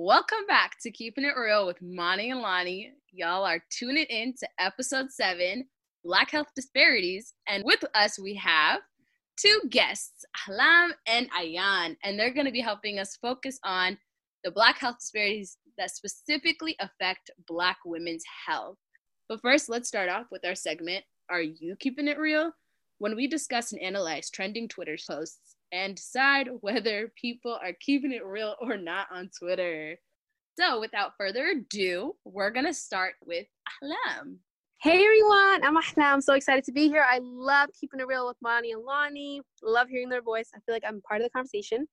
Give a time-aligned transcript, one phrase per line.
[0.00, 2.92] Welcome back to Keeping It Real with Mani and Lonnie.
[3.10, 5.66] Y'all are tuning in to episode seven,
[6.04, 7.34] Black Health Disparities.
[7.48, 8.78] And with us, we have
[9.36, 13.98] two guests, Ahlam and Ayan, and they're going to be helping us focus on
[14.44, 18.76] the Black health disparities that specifically affect Black women's health.
[19.28, 22.52] But first, let's start off with our segment, Are You Keeping It Real?
[22.98, 28.24] When we discuss and analyze trending Twitter posts and decide whether people are keeping it
[28.24, 29.96] real or not on Twitter.
[30.58, 33.46] So, without further ado, we're going to start with
[33.82, 34.38] Ahlam.
[34.80, 36.14] Hey everyone, I'm Ahlam.
[36.14, 37.04] I'm so excited to be here.
[37.04, 39.40] I love keeping it real with Mani and Lonnie.
[39.60, 40.50] Love hearing their voice.
[40.54, 41.88] I feel like I'm part of the conversation.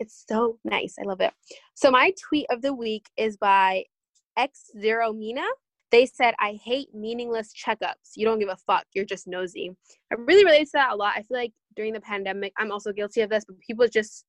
[0.00, 0.96] It's so nice.
[1.00, 1.32] I love it.
[1.74, 3.84] So my tweet of the week is by
[4.36, 5.46] X Zero Mina.
[5.90, 8.12] They said, I hate meaningless checkups.
[8.16, 8.84] You don't give a fuck.
[8.94, 9.70] You're just nosy.
[10.12, 11.14] I really relate to that a lot.
[11.16, 14.24] I feel like during the pandemic, I'm also guilty of this, but people just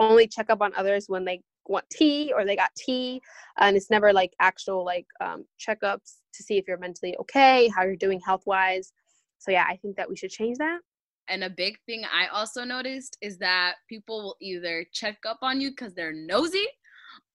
[0.00, 3.20] only check up on others when they want tea or they got tea.
[3.60, 7.84] And it's never like actual like um, checkups to see if you're mentally okay, how
[7.84, 8.92] you're doing health wise.
[9.38, 10.80] So yeah, I think that we should change that.
[11.28, 15.60] And a big thing I also noticed is that people will either check up on
[15.60, 16.66] you because they're nosy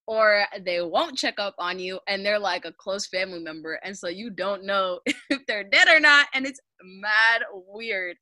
[0.08, 3.98] or they won't check up on you and they're like a close family member and
[3.98, 8.18] so you don't know if they're dead or not and it's mad weird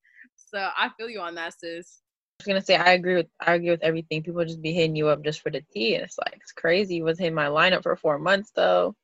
[0.54, 2.02] so i feel you on that sis
[2.40, 4.24] I was gonna say I agree with I agree with everything.
[4.24, 6.96] People just be hitting you up just for the tea, and it's like it's crazy.
[6.96, 8.96] You was in my lineup for four months though.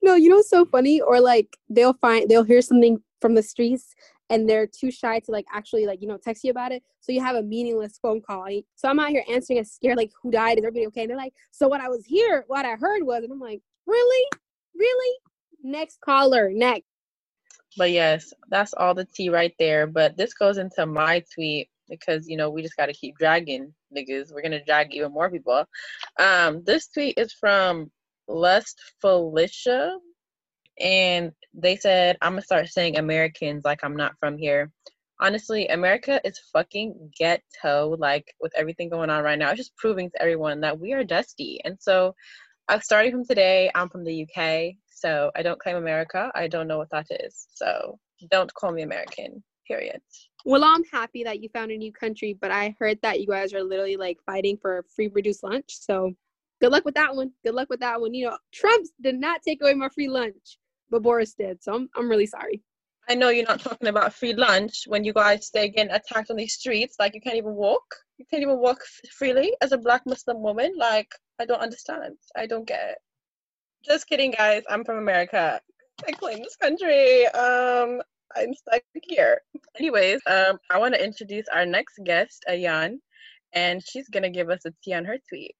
[0.00, 1.00] No, you know what's so funny?
[1.00, 3.96] Or like they'll find they'll hear something from the streets
[4.32, 7.12] and they're too shy to like actually like you know text you about it so
[7.12, 10.30] you have a meaningless phone call so i'm out here answering a scare like who
[10.30, 13.02] died is everybody okay and they're like so what i was here what i heard
[13.04, 14.26] was and i'm like really
[14.74, 15.18] really
[15.62, 16.88] next caller next
[17.76, 19.86] but yes that's all the tea right there.
[19.86, 23.72] But this goes into my tweet because you know we just got to keep dragging
[23.96, 24.32] niggas.
[24.32, 25.64] We're gonna drag even more people.
[26.18, 27.90] Um this tweet is from
[28.28, 29.98] lust felicia
[30.80, 34.70] and they said i'm gonna start saying americans like i'm not from here.
[35.20, 39.50] Honestly america is fucking ghetto like with everything going on right now.
[39.50, 41.60] It's just proving to everyone that we are dusty.
[41.64, 42.14] And so
[42.68, 43.70] i'm starting from today.
[43.74, 47.46] I'm from the uk so i don't claim america i don't know what that is
[47.54, 47.98] so
[48.30, 50.00] don't call me american period
[50.44, 53.52] well i'm happy that you found a new country but i heard that you guys
[53.52, 56.12] are literally like fighting for free reduced lunch so
[56.60, 59.40] good luck with that one good luck with that one you know trump did not
[59.42, 60.58] take away my free lunch
[60.92, 61.60] but Boris did.
[61.64, 62.62] So I'm I'm really sorry.
[63.08, 66.36] I know you're not talking about free lunch when you guys stay getting attacked on
[66.36, 66.96] these streets.
[67.00, 67.82] Like you can't even walk.
[68.18, 68.78] You can't even walk
[69.10, 70.72] freely as a black Muslim woman.
[70.76, 71.08] Like
[71.40, 72.14] I don't understand.
[72.36, 72.98] I don't get it.
[73.84, 74.62] Just kidding, guys.
[74.70, 75.60] I'm from America.
[76.06, 77.26] I claim this country.
[77.26, 78.00] Um,
[78.36, 79.40] I'm stuck here.
[79.78, 82.98] Anyways, um, I want to introduce our next guest, Ayan,
[83.52, 85.56] and she's gonna give us a tea on her tweet.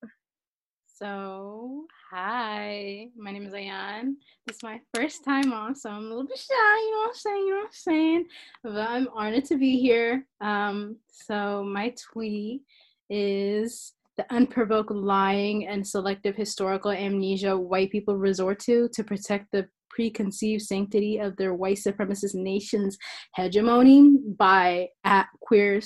[0.86, 4.14] So, hi, my name is Ayan.
[4.46, 7.08] This is my first time on, so I'm a little bit shy, you know what
[7.08, 8.26] I'm saying, you know what I'm saying?
[8.62, 10.26] But I'm honored to be here.
[10.40, 12.62] Um, so, my tweet
[13.10, 19.66] is the unprovoked lying and selective historical amnesia white people resort to to protect the
[19.94, 22.96] preconceived sanctity of their white supremacist nation's
[23.36, 25.80] hegemony by at queer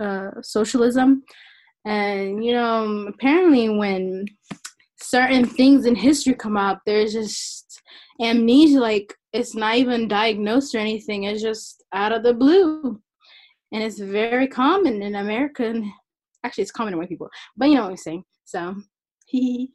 [0.00, 1.22] uh, socialism.
[1.84, 4.26] And, you know, apparently when
[5.00, 7.80] certain things in history come up, there's just
[8.20, 8.80] amnesia.
[8.80, 11.24] Like it's not even diagnosed or anything.
[11.24, 13.00] It's just out of the blue,
[13.72, 15.82] and it's very common in America.
[16.44, 18.24] Actually, it's common in white people, but you know what I'm saying.
[18.44, 18.76] So.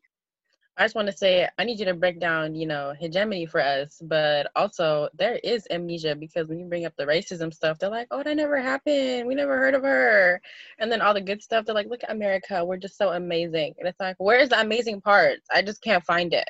[0.80, 3.60] I just want to say I need you to break down, you know, hegemony for
[3.60, 7.90] us, but also there is amnesia because when you bring up the racism stuff, they're
[7.90, 9.28] like, "Oh, that never happened.
[9.28, 10.40] We never heard of her."
[10.78, 12.64] And then all the good stuff, they're like, "Look at America.
[12.64, 15.48] We're just so amazing." And it's like, "Where's the amazing parts?
[15.52, 16.48] I just can't find it.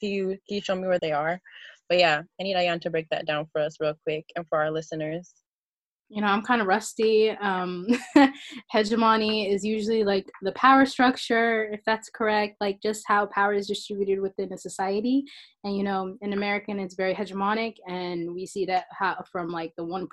[0.00, 1.40] Can you can you show me where they are?"
[1.88, 4.58] But yeah, I need Ayan to break that down for us real quick and for
[4.60, 5.32] our listeners
[6.10, 7.86] you know i'm kind of rusty um
[8.70, 13.68] hegemony is usually like the power structure if that's correct like just how power is
[13.68, 15.24] distributed within a society
[15.64, 19.72] and you know in american it's very hegemonic and we see that how from like
[19.78, 20.08] the 1%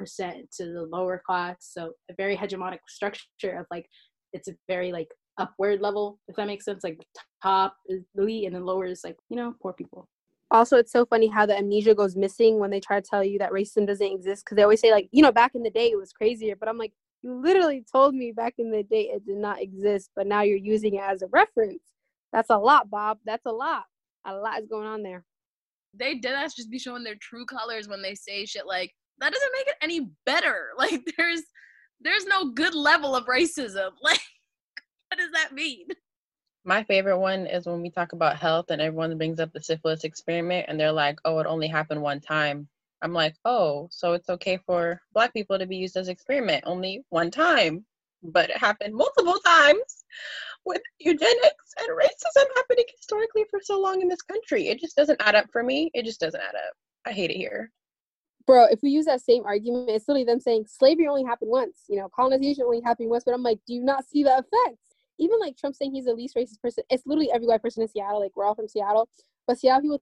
[0.56, 3.88] to the lower class so a very hegemonic structure of like
[4.34, 7.00] it's a very like upward level if that makes sense like
[7.42, 10.08] top is elite and the lower is like you know poor people
[10.52, 13.38] also it's so funny how the amnesia goes missing when they try to tell you
[13.38, 15.90] that racism doesn't exist because they always say like you know back in the day
[15.92, 19.26] it was crazier but i'm like you literally told me back in the day it
[19.26, 21.82] did not exist but now you're using it as a reference.
[22.34, 23.20] That's a lot bob.
[23.26, 23.84] That's a lot.
[24.26, 25.24] A lot is going on there.
[25.94, 29.34] They did us just be showing their true colors when they say shit like that
[29.34, 30.70] doesn't make it any better.
[30.78, 31.42] Like there's
[32.00, 33.92] there's no good level of racism.
[34.02, 34.22] Like
[35.10, 35.88] what does that mean
[36.68, 40.04] My favorite one is when we talk about health and everyone brings up the syphilis
[40.04, 42.68] experiment and they're like, oh, it only happened one time.
[43.02, 47.06] I'm like, oh, so it's okay for black people to be used as experiment only
[47.08, 47.86] one time,
[48.22, 50.04] but it happened multiple times
[50.66, 54.68] with eugenics and racism happening historically for so long in this country.
[54.68, 55.90] It just doesn't add up for me.
[55.94, 56.74] It just doesn't add up.
[57.06, 57.72] I hate it here.
[58.46, 61.84] Bro, if we use that same argument, it's literally them saying slavery only happened once,
[61.88, 63.24] you know, colonization only happened once.
[63.24, 64.87] But I'm like, do you not see the effects?
[65.20, 67.90] Even like Trump saying he's the least racist person, it's literally every white person in
[67.90, 68.22] Seattle.
[68.22, 69.10] Like we're all from Seattle,
[69.48, 70.02] but Seattle people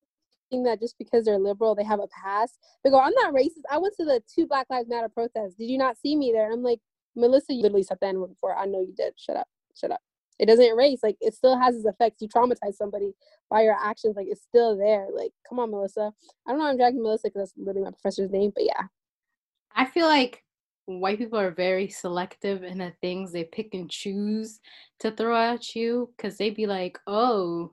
[0.50, 2.58] think that just because they're liberal, they have a pass.
[2.84, 3.64] They go, I'm not racist.
[3.70, 5.56] I went to the two Black Lives Matter protests.
[5.56, 6.46] Did you not see me there?
[6.46, 6.80] And I'm like,
[7.16, 8.58] Melissa, you literally said that before.
[8.58, 9.14] I know you did.
[9.18, 9.48] Shut up.
[9.80, 10.02] Shut up.
[10.38, 11.00] It doesn't erase.
[11.02, 12.22] Like it still has its effects.
[12.22, 13.14] You traumatize somebody
[13.50, 14.16] by your actions.
[14.16, 15.08] Like it's still there.
[15.14, 16.12] Like come on, Melissa.
[16.46, 16.68] I don't know.
[16.68, 18.52] I'm dragging Melissa because that's literally my professor's name.
[18.54, 18.84] But yeah.
[19.74, 20.44] I feel like
[20.86, 24.60] white people are very selective in the things they pick and choose
[25.00, 27.72] to throw at you because they'd be like, oh,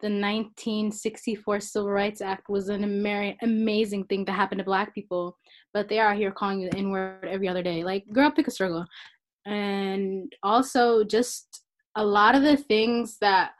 [0.00, 5.36] the 1964 Civil Rights Act was an ama- amazing thing that happened to Black people,
[5.74, 7.84] but they are here calling you the N word every other day.
[7.84, 8.86] Like, girl, pick a struggle.
[9.44, 11.64] And also, just
[11.96, 13.50] a lot of the things that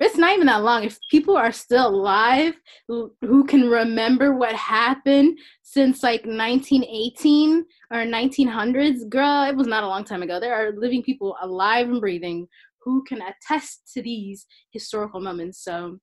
[0.00, 0.84] it's not even that long.
[0.84, 2.54] If people are still alive
[2.88, 9.88] who can remember what happened since like 1918 or 1900s, girl, it was not a
[9.88, 10.40] long time ago.
[10.40, 12.48] There are living people alive and breathing
[12.82, 15.62] who can attest to these historical moments.
[15.64, 15.98] So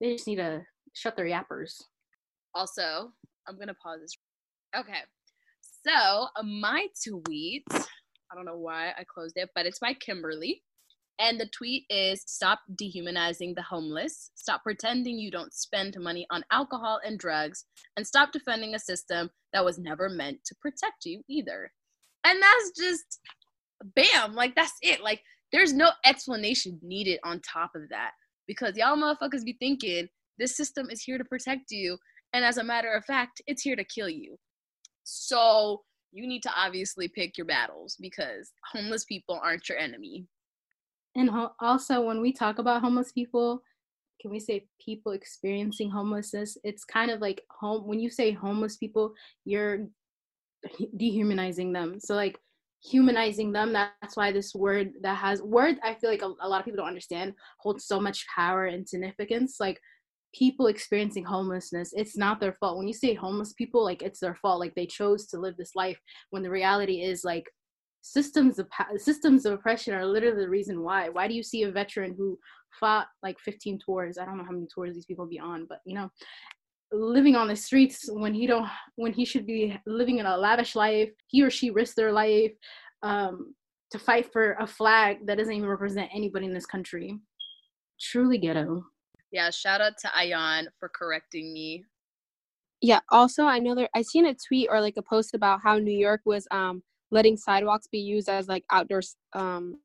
[0.00, 0.62] they just need to
[0.94, 1.74] shut their yappers.
[2.54, 3.12] Also,
[3.46, 4.16] I'm gonna pause this.
[4.76, 5.00] Okay,
[5.60, 7.64] so my tweet.
[7.70, 10.62] I don't know why I closed it, but it's by Kimberly.
[11.18, 16.44] And the tweet is Stop dehumanizing the homeless, stop pretending you don't spend money on
[16.50, 17.64] alcohol and drugs,
[17.96, 21.72] and stop defending a system that was never meant to protect you either.
[22.24, 23.20] And that's just
[23.94, 25.02] bam, like that's it.
[25.02, 25.22] Like
[25.52, 28.10] there's no explanation needed on top of that
[28.46, 30.08] because y'all motherfuckers be thinking
[30.38, 31.96] this system is here to protect you,
[32.34, 34.36] and as a matter of fact, it's here to kill you.
[35.04, 35.82] So
[36.12, 40.26] you need to obviously pick your battles because homeless people aren't your enemy.
[41.16, 43.62] And ho- also, when we talk about homeless people,
[44.20, 46.56] can we say people experiencing homelessness?
[46.62, 47.86] It's kind of like home.
[47.86, 49.14] When you say homeless people,
[49.44, 49.86] you're
[50.96, 51.98] dehumanizing them.
[52.00, 52.38] So like
[52.82, 53.72] humanizing them.
[53.72, 56.78] That's why this word that has word I feel like a, a lot of people
[56.78, 59.56] don't understand holds so much power and significance.
[59.58, 59.80] Like
[60.34, 62.78] people experiencing homelessness, it's not their fault.
[62.78, 64.60] When you say homeless people, like it's their fault.
[64.60, 65.98] Like they chose to live this life
[66.30, 67.46] when the reality is like
[68.06, 71.08] systems of systems of oppression are literally the reason why.
[71.08, 72.38] Why do you see a veteran who
[72.78, 74.18] fought like 15 tours?
[74.18, 76.10] I don't know how many tours these people be on, but you know,
[76.92, 80.76] living on the streets when he don't when he should be living in a lavish
[80.76, 82.52] life he or she risked their life
[83.02, 83.54] um,
[83.90, 87.18] to fight for a flag that doesn't even represent anybody in this country
[88.00, 88.84] truly ghetto
[89.32, 91.84] yeah shout out to ayan for correcting me
[92.80, 95.76] yeah also i know there i seen a tweet or like a post about how
[95.78, 99.00] new york was um letting sidewalks be used as like outdoor
[99.32, 99.78] um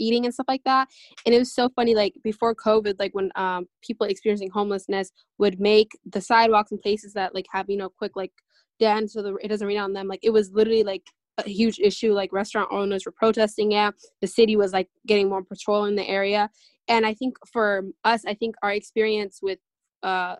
[0.00, 0.88] eating and stuff like that.
[1.26, 5.60] And it was so funny, like before COVID, like when um, people experiencing homelessness would
[5.60, 8.32] make the sidewalks and places that like have, you know, quick like
[8.78, 10.08] dance so the, it doesn't rain on them.
[10.08, 11.02] Like it was literally like
[11.38, 12.12] a huge issue.
[12.12, 13.94] Like restaurant owners were protesting it.
[14.20, 16.50] The city was like getting more patrol in the area.
[16.88, 19.58] And I think for us, I think our experience with
[20.02, 20.36] uh,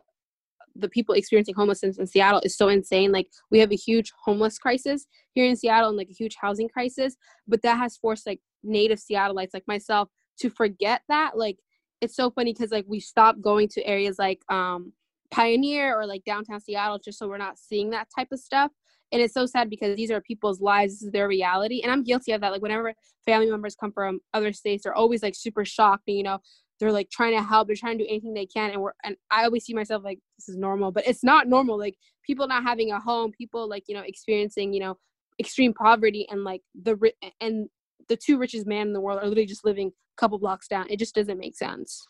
[0.80, 3.12] the people experiencing homelessness in Seattle is so insane.
[3.12, 6.68] Like we have a huge homeless crisis here in Seattle and like a huge housing
[6.68, 10.08] crisis, but that has forced like native Seattleites like myself
[10.40, 11.37] to forget that.
[11.37, 11.58] Like
[12.00, 14.92] it's so funny because like we stopped going to areas like um
[15.30, 18.72] Pioneer or like downtown Seattle just so we're not seeing that type of stuff.
[19.12, 21.82] And it's so sad because these are people's lives, this is their reality.
[21.82, 22.52] And I'm guilty of that.
[22.52, 22.94] Like whenever
[23.25, 26.38] family members come from other states, they're always like super shocked and you know,
[26.80, 28.70] they're like trying to help, they're trying to do anything they can.
[28.70, 31.78] And we're and I always see myself like this is normal, but it's not normal.
[31.78, 31.94] Like
[32.25, 34.96] people not having a home, people like, you know, experiencing, you know,
[35.38, 36.99] extreme poverty and like the
[37.40, 37.68] and
[38.08, 40.87] the two richest men in the world are literally just living a couple blocks down.
[40.90, 42.02] It just doesn't make sense.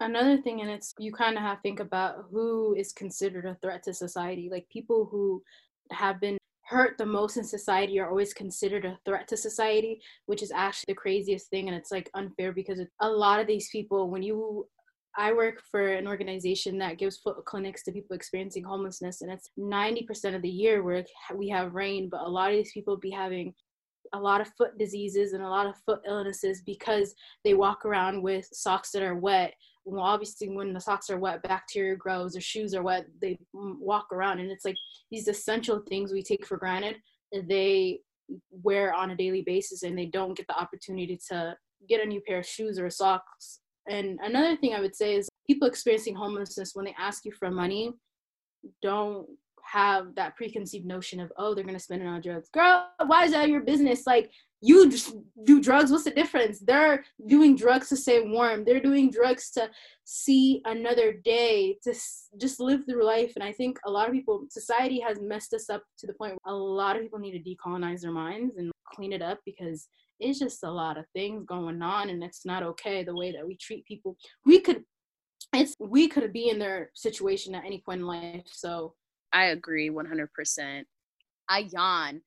[0.00, 3.56] Another thing, and it's you kind of have to think about who is considered a
[3.60, 4.48] threat to society.
[4.50, 5.42] Like people who
[5.90, 6.38] have been
[6.68, 10.92] hurt the most in society are always considered a threat to society, which is actually
[10.92, 11.68] the craziest thing.
[11.68, 14.66] And it's like unfair because a lot of these people, when you
[15.16, 19.50] I work for an organization that gives foot clinics to people experiencing homelessness, and it's
[19.58, 23.10] 90% of the year where we have rain, but a lot of these people be
[23.10, 23.52] having
[24.12, 28.22] a lot of foot diseases and a lot of foot illnesses because they walk around
[28.22, 29.54] with socks that are wet.
[29.88, 32.32] Well, obviously, when the socks are wet, bacteria grows.
[32.32, 33.06] Their shoes are wet.
[33.22, 34.76] They walk around, and it's like
[35.10, 36.96] these essential things we take for granted.
[37.32, 38.00] They
[38.50, 41.56] wear on a daily basis, and they don't get the opportunity to
[41.88, 43.60] get a new pair of shoes or socks.
[43.88, 47.50] And another thing I would say is people experiencing homelessness when they ask you for
[47.50, 47.94] money,
[48.82, 49.26] don't
[49.64, 53.32] have that preconceived notion of oh they're gonna spend it on drugs girl why is
[53.32, 54.30] that your business like
[54.60, 54.90] you
[55.44, 56.58] do drugs what's the difference?
[56.58, 58.64] They're doing drugs to stay warm.
[58.64, 59.70] They're doing drugs to
[60.04, 61.94] see another day to
[62.40, 63.32] just live through life.
[63.34, 66.38] And i think a lot of people society has messed us up to the point
[66.42, 69.88] where a lot of people need to decolonize their minds and clean it up because
[70.18, 73.46] it's just a lot of things going on and it's not okay the way that
[73.46, 74.16] we treat people.
[74.44, 74.82] We could
[75.54, 78.46] it's we could be in their situation at any point in life.
[78.46, 78.94] So
[79.32, 80.84] i agree 100%
[81.50, 82.20] ayan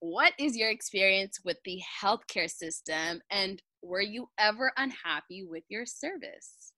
[0.00, 5.86] what is your experience with the healthcare system and were you ever unhappy with your
[5.86, 6.72] service?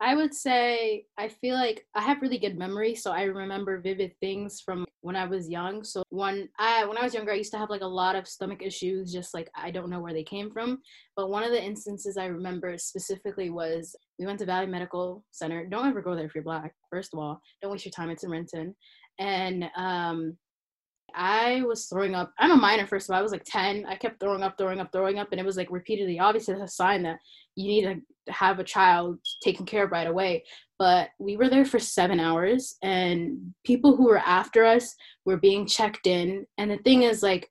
[0.00, 4.12] I would say I feel like I have really good memory, so I remember vivid
[4.20, 5.84] things from when I was young.
[5.84, 8.26] So when I when I was younger, I used to have like a lot of
[8.26, 10.78] stomach issues, just like I don't know where they came from.
[11.16, 15.64] But one of the instances I remember specifically was we went to Valley Medical Center.
[15.64, 16.74] Don't ever go there if you're black.
[16.90, 18.10] First of all, don't waste your time.
[18.10, 18.74] It's in Renton,
[19.20, 20.36] and um,
[21.14, 22.32] I was throwing up.
[22.38, 23.18] I'm a minor, first of all.
[23.18, 23.86] I was like 10.
[23.86, 26.18] I kept throwing up, throwing up, throwing up, and it was like repeatedly.
[26.18, 27.18] Obviously, that's a sign that
[27.56, 30.44] you need to have a child taken care of right away.
[30.78, 34.94] But we were there for seven hours, and people who were after us
[35.24, 36.46] were being checked in.
[36.58, 37.50] And the thing is, like,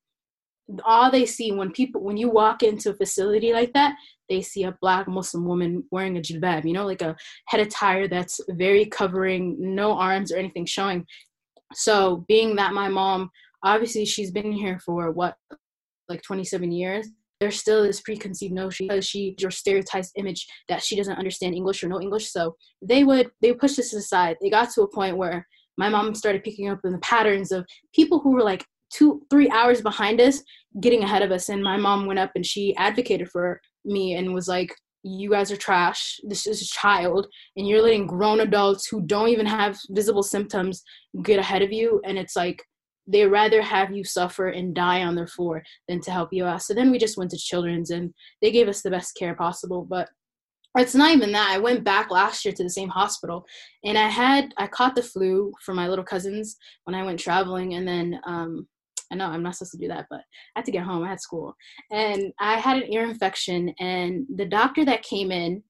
[0.86, 3.96] all they see when people when you walk into a facility like that
[4.29, 7.15] they see a black muslim woman wearing a jilbab you know like a
[7.48, 11.05] head attire that's very covering no arms or anything showing
[11.74, 13.29] so being that my mom
[13.63, 15.36] obviously she's been here for what
[16.10, 17.08] like 27 years.
[17.39, 21.84] There's still this preconceived notion because she your stereotyped image that she doesn't understand english
[21.84, 22.32] or no english.
[22.32, 24.38] So they would they would push this aside.
[24.41, 25.46] They got to a point where
[25.77, 29.50] my mom started picking up in the patterns of people who were like two three
[29.50, 30.41] hours behind us
[30.79, 31.50] getting ahead of us.
[31.50, 35.51] And my mom went up and she advocated for me and was like you guys
[35.51, 36.20] are trash.
[36.24, 37.27] This is a child
[37.58, 40.82] and you're letting grown adults who don't even have visible symptoms
[41.24, 42.00] get ahead of you.
[42.05, 42.63] And it's like
[43.07, 46.62] they rather have you suffer and die on their floor than to help you out.
[46.62, 49.86] So then we just went to children's and they gave us the best care possible.
[49.88, 50.10] But
[50.77, 51.51] it's not even that.
[51.51, 53.45] I went back last year to the same hospital
[53.83, 56.55] and I had I caught the flu for my little cousins
[56.86, 58.67] when I went traveling and then um
[59.12, 60.22] I know I'm not supposed to do that, but
[60.55, 61.03] I had to get home.
[61.03, 61.55] I had school.
[61.91, 65.62] And I had an ear infection and the doctor that came in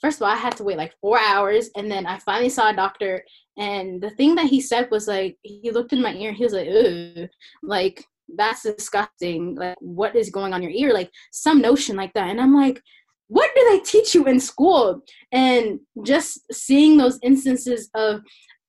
[0.00, 2.70] first of all, I had to wait like four hours, and then I finally saw
[2.70, 3.24] a doctor.
[3.56, 6.52] And the thing that he said was like, he looked in my ear, he was
[6.52, 7.28] like, Ugh.
[7.62, 8.04] like
[8.36, 9.54] that's disgusting.
[9.54, 10.92] Like, what is going on your ear?
[10.92, 12.28] Like some notion like that.
[12.28, 12.82] And I'm like,
[13.28, 15.00] what do they teach you in school?
[15.32, 18.20] And just seeing those instances of,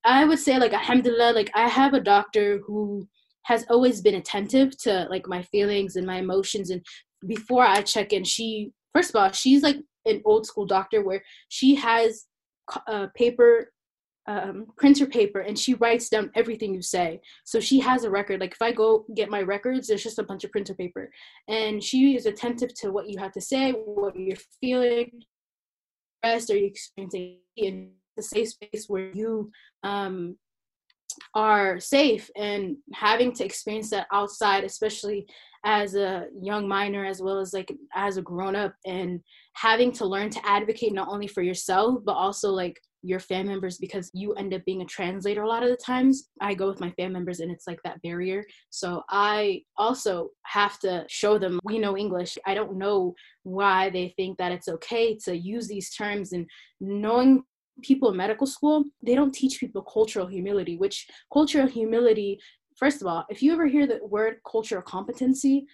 [0.06, 3.08] I would say like, alhamdulillah, like I have a doctor who
[3.44, 6.82] has always been attentive to like my feelings and my emotions and
[7.28, 11.22] before I check in, she first of all, she's like an old school doctor where
[11.50, 12.26] she has
[12.88, 13.72] uh, paper
[14.28, 17.20] um, printer paper and she writes down everything you say.
[17.46, 18.40] So she has a record.
[18.40, 21.10] Like if I go get my records, there's just a bunch of printer paper.
[21.48, 25.24] And she is attentive to what you have to say, what you're feeling,
[26.24, 29.52] rest, are you experiencing in a safe space where you
[29.84, 30.38] um,
[31.34, 35.28] are safe and having to experience that outside, especially
[35.66, 39.20] as a young minor as well as like as a grown up and
[39.54, 43.78] having to learn to advocate not only for yourself but also like your family members
[43.78, 46.30] because you end up being a translator a lot of the times.
[46.42, 48.44] I go with my family members and it's like that barrier.
[48.70, 52.38] So i also have to show them we know english.
[52.46, 56.46] I don't know why they think that it's okay to use these terms and
[56.82, 57.44] knowing
[57.82, 62.40] people in medical school they don't teach people cultural humility which cultural humility
[62.80, 65.66] first of all, if you ever hear the word cultural competency,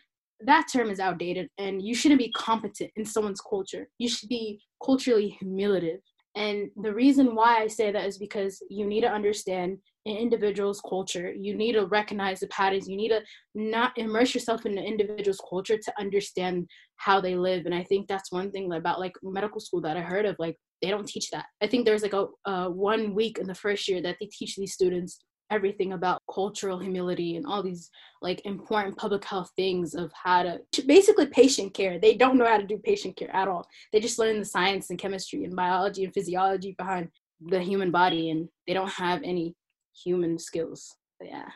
[0.41, 3.87] that term is outdated and you shouldn't be competent in someone's culture.
[3.99, 5.99] You should be culturally humiliative.
[6.35, 10.81] And the reason why I say that is because you need to understand an individual's
[10.81, 11.33] culture.
[11.33, 12.89] You need to recognize the patterns.
[12.89, 13.21] You need to
[13.53, 17.65] not immerse yourself in the individual's culture to understand how they live.
[17.65, 20.35] And I think that's one thing about like medical school that I heard of.
[20.37, 21.45] Like they don't teach that.
[21.61, 24.55] I think there's like a uh, one week in the first year that they teach
[24.55, 25.19] these students
[25.51, 27.89] everything about cultural humility and all these
[28.21, 31.99] like important public health things of how to basically patient care.
[31.99, 33.67] They don't know how to do patient care at all.
[33.91, 37.09] They just learn the science and chemistry and biology and physiology behind
[37.41, 39.55] the human body and they don't have any
[40.03, 40.95] human skills.
[41.19, 41.49] But yeah.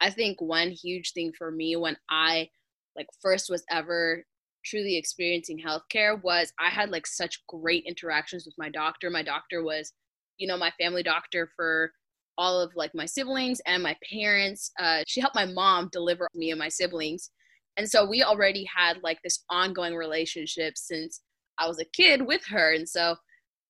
[0.00, 2.48] I think one huge thing for me when I
[2.96, 4.24] like first was ever
[4.64, 9.10] truly experiencing healthcare was I had like such great interactions with my doctor.
[9.10, 9.92] My doctor was,
[10.38, 11.92] you know, my family doctor for
[12.36, 14.70] all of like my siblings and my parents.
[14.80, 17.30] Uh, she helped my mom deliver me and my siblings.
[17.76, 21.20] And so we already had like this ongoing relationship since
[21.58, 22.74] I was a kid with her.
[22.74, 23.16] And so,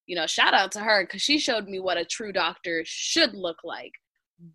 [0.07, 3.35] you know, shout out to her because she showed me what a true doctor should
[3.35, 3.93] look like.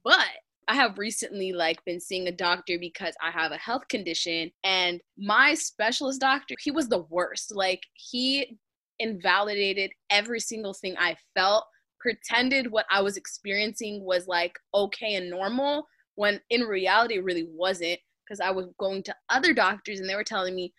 [0.03, 0.27] But
[0.69, 5.01] I have recently like been seeing a doctor because I have a health condition and
[5.17, 7.55] my specialist doctor, he was the worst.
[7.55, 8.59] Like he
[8.99, 11.65] invalidated every single thing I felt,
[11.99, 15.85] pretended what I was experiencing was like okay and normal
[16.15, 20.15] when in reality it really wasn't because I was going to other doctors and they
[20.15, 20.71] were telling me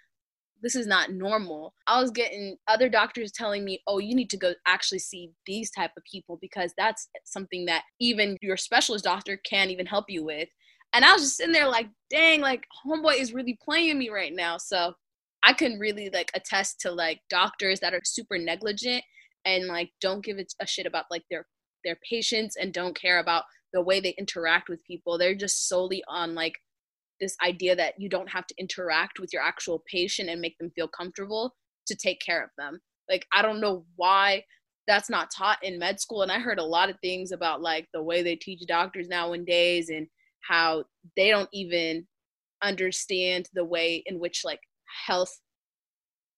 [0.62, 1.75] this is not normal.
[1.87, 5.71] I was getting other doctors telling me, "Oh, you need to go actually see these
[5.71, 10.25] type of people because that's something that even your specialist doctor can't even help you
[10.25, 10.49] with."
[10.93, 14.33] And I was just sitting there like, "Dang, like homeboy is really playing me right
[14.35, 14.95] now." So,
[15.43, 19.05] I can really like attest to like doctors that are super negligent
[19.45, 21.47] and like don't give a shit about like their
[21.85, 25.17] their patients and don't care about the way they interact with people.
[25.17, 26.55] They're just solely on like
[27.21, 30.71] this idea that you don't have to interact with your actual patient and make them
[30.75, 31.55] feel comfortable
[31.87, 32.81] to take care of them.
[33.09, 34.45] Like I don't know why
[34.87, 37.87] that's not taught in med school and I heard a lot of things about like
[37.93, 40.07] the way they teach doctors nowadays and
[40.41, 40.85] how
[41.17, 42.07] they don't even
[42.62, 44.61] understand the way in which like
[45.07, 45.41] health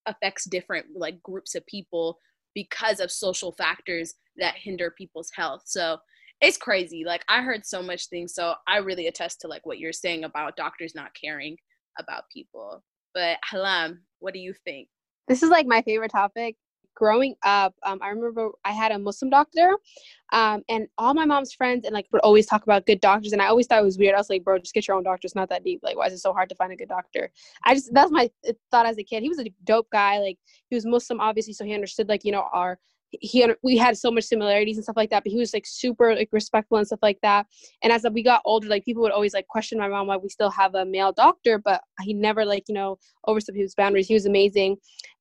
[0.06, 2.18] affects different like groups of people
[2.54, 5.62] because of social factors that hinder people's health.
[5.64, 5.98] So
[6.42, 7.04] it's crazy.
[7.06, 8.34] Like I heard so much things.
[8.34, 11.56] So I really attest to like what you're saying about doctors not caring
[11.98, 12.82] about people.
[13.14, 14.88] But Ahlam, what do you think?
[15.28, 16.56] This is like my favorite topic.
[16.94, 19.72] Growing up, um, I remember I had a Muslim doctor,
[20.30, 23.40] um, and all my mom's friends and like would always talk about good doctors, and
[23.40, 24.14] I always thought it was weird.
[24.14, 25.24] I was like, bro, just get your own doctor.
[25.24, 25.80] It's not that deep.
[25.82, 27.30] Like, why is it so hard to find a good doctor?
[27.64, 28.30] I just that's my
[28.70, 29.22] thought as a kid.
[29.22, 30.18] He was a dope guy.
[30.18, 32.78] Like, he was Muslim, obviously, so he understood like you know our
[33.20, 36.14] he we had so much similarities and stuff like that but he was like super
[36.14, 37.46] like respectful and stuff like that.
[37.82, 40.28] And as we got older like people would always like question my mom why we
[40.28, 44.08] still have a male doctor but he never like you know overstepped his boundaries.
[44.08, 44.76] He was amazing.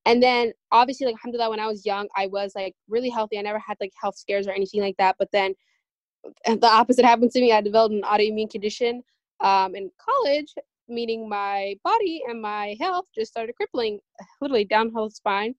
[0.06, 3.38] And then obviously like alhamdulillah when i was young i was like really healthy.
[3.38, 5.54] I never had like health scares or anything like that but then
[6.46, 7.52] the opposite happened to me.
[7.52, 9.04] I developed an autoimmune condition
[9.40, 10.54] um, in college
[10.88, 14.00] meaning my body and my health just started crippling
[14.42, 15.56] literally downhill spine.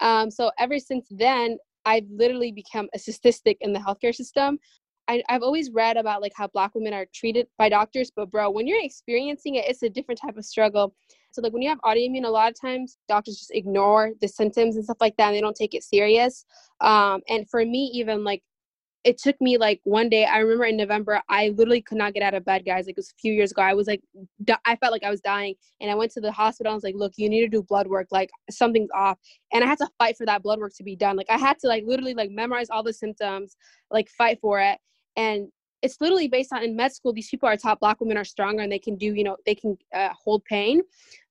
[0.00, 4.58] Um, so ever since then I've literally become a statistic in the healthcare system.
[5.08, 8.48] I, have always read about like how black women are treated by doctors, but bro,
[8.50, 10.94] when you're experiencing it, it's a different type of struggle.
[11.32, 14.76] So like when you have autoimmune, a lot of times doctors just ignore the symptoms
[14.76, 16.44] and stuff like that, and they don't take it serious.
[16.80, 18.42] Um, and for me, even like
[19.04, 22.22] it took me like one day i remember in november i literally could not get
[22.22, 24.00] out of bed guys like it was a few years ago i was like
[24.64, 26.94] i felt like i was dying and i went to the hospital i was like
[26.94, 29.18] look you need to do blood work like something's off
[29.52, 31.58] and i had to fight for that blood work to be done like i had
[31.58, 33.56] to like literally like memorize all the symptoms
[33.90, 34.78] like fight for it
[35.16, 35.48] and
[35.82, 38.62] it's literally based on in med school these people are taught black women are stronger
[38.62, 40.82] and they can do you know they can uh, hold pain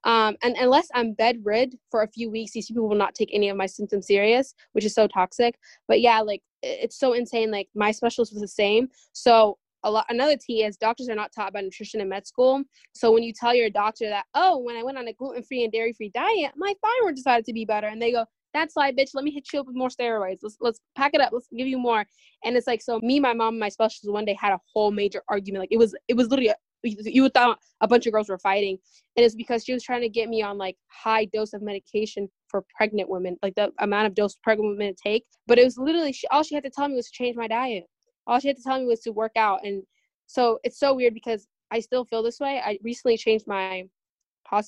[0.05, 3.49] um, and unless i'm bedrid for a few weeks these people will not take any
[3.49, 5.55] of my symptoms serious which is so toxic
[5.87, 10.05] but yeah like it's so insane like my specialist was the same so a lot
[10.09, 12.63] another T is doctors are not taught about nutrition in med school.
[12.93, 15.63] So when you tell your doctor that, oh, when I went on a gluten free
[15.63, 18.91] and dairy free diet, my thyroid decided to be better, and they go, that's why,
[18.91, 19.11] bitch.
[19.13, 20.39] Let me hit you up with more steroids.
[20.41, 21.31] Let's let's pack it up.
[21.31, 22.05] Let's give you more.
[22.43, 22.99] And it's like so.
[23.01, 25.61] Me, my mom, my specialist one day had a whole major argument.
[25.61, 28.39] Like it was it was literally a, you would thought a bunch of girls were
[28.39, 28.77] fighting,
[29.15, 32.29] and it's because she was trying to get me on like high dose of medication
[32.49, 35.25] for pregnant women, like the amount of dose pregnant women take.
[35.47, 37.47] But it was literally she, all she had to tell me was to change my
[37.47, 37.85] diet.
[38.27, 39.83] All she had to tell me was to work out, and
[40.27, 42.61] so it's so weird because I still feel this way.
[42.63, 43.83] I recently changed my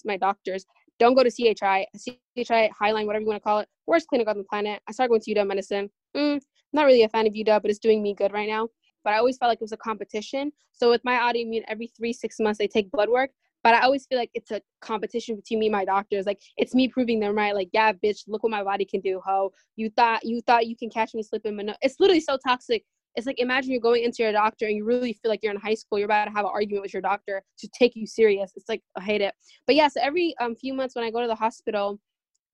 [0.06, 0.64] my doctors
[1.02, 3.68] don't go to CHI, CHI, Highline, whatever you want to call it.
[3.88, 4.84] Worst clinic on the planet.
[4.88, 5.90] I started going to UW Medicine.
[6.16, 6.40] Mm,
[6.74, 8.68] not really a fan of UW, but it's doing me good right now.
[9.04, 10.52] But I always felt like it was a competition.
[10.74, 13.32] So with my autoimmune, every three, six months, they take blood work.
[13.64, 16.26] But I always feel like it's a competition between me and my doctors.
[16.26, 17.54] Like it's me proving them right.
[17.54, 19.22] Like, yeah, bitch, look what my body can do.
[19.26, 22.38] Ho, you thought you thought you can catch me slipping, but no, it's literally so
[22.46, 22.84] toxic.
[23.16, 25.60] It's like imagine you're going into your doctor and you really feel like you're in
[25.60, 26.00] high school.
[26.00, 28.54] You're about to have an argument with your doctor to take you serious.
[28.56, 29.34] It's like i hate it.
[29.68, 32.00] But yeah so every um, few months when i go to the hospital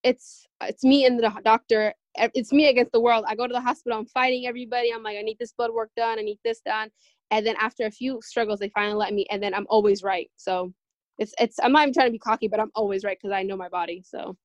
[0.03, 1.93] it's it's me and the doctor.
[2.15, 3.25] It's me against the world.
[3.27, 4.91] I go to the hospital i'm fighting everybody.
[4.91, 6.17] I'm like i need this blood work done.
[6.19, 6.89] I need this done.
[7.29, 10.29] And then after a few struggles they finally let me and then i'm always right.
[10.37, 10.73] So
[11.17, 13.43] it's it's i'm not even trying to be cocky but i'm always right because i
[13.43, 14.35] know my body so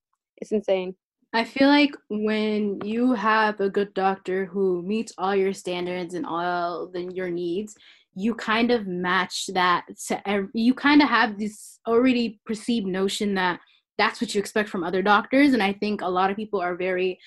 [0.43, 0.95] it's insane.
[1.33, 6.27] I feel like when you have a good doctor who meets all your standards and
[6.27, 7.75] all the, your needs,
[8.15, 13.61] you kind of match that to you kind of have this already perceived notion that
[13.97, 16.77] that's what you expect from other doctors and i think a lot of people are
[16.77, 17.19] very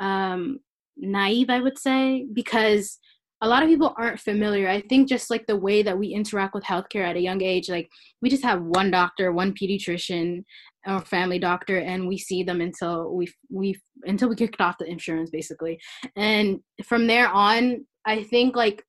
[0.00, 0.58] um,
[0.96, 2.98] naive i would say because
[3.42, 4.68] a lot of people aren't familiar.
[4.68, 7.68] I think just like the way that we interact with healthcare at a young age,
[7.68, 7.90] like
[8.22, 10.44] we just have one doctor, one pediatrician,
[10.86, 14.88] or family doctor, and we see them until we we until we kicked off the
[14.88, 15.78] insurance, basically.
[16.16, 18.84] And from there on, I think like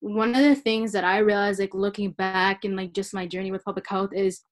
[0.00, 3.52] one of the things that I realized, like looking back and like just my journey
[3.52, 4.42] with public health, is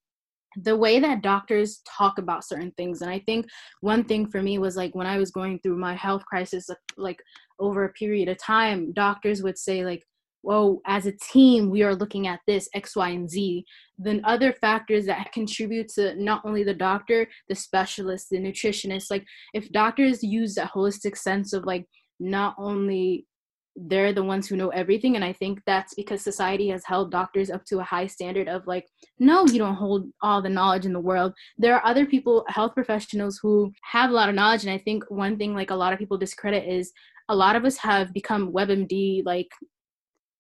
[0.57, 3.47] the way that doctors talk about certain things and i think
[3.81, 7.19] one thing for me was like when i was going through my health crisis like
[7.63, 10.03] over a period of time doctors would say like
[10.43, 13.65] well as a team we are looking at this x y and z.
[13.99, 19.25] Then other factors that contribute to not only the doctor the specialist the nutritionist like
[19.55, 21.87] if doctors use that holistic sense of like
[22.21, 23.27] not only
[23.75, 27.51] they're the ones who know everything and i think that's because society has held doctors
[27.51, 28.87] up to a high standard of like
[29.19, 31.33] no you don't hold all the knowledge in the world.
[31.57, 35.05] There are other people health professionals who have a lot of knowledge and i think
[35.09, 36.93] one thing like a lot of people discredit is
[37.33, 39.49] a lot of us have become webmd like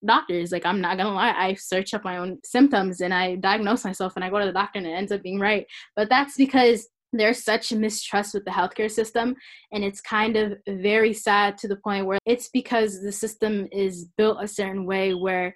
[0.04, 3.84] doctors like i'm not gonna lie i search up my own symptoms and i diagnose
[3.84, 5.66] myself and i go to the doctor and it ends up being right.
[5.96, 9.34] But that's because there's such mistrust with the healthcare system
[9.70, 14.06] and it's kind of very sad to the point where it's because the system is
[14.16, 15.54] built a certain way where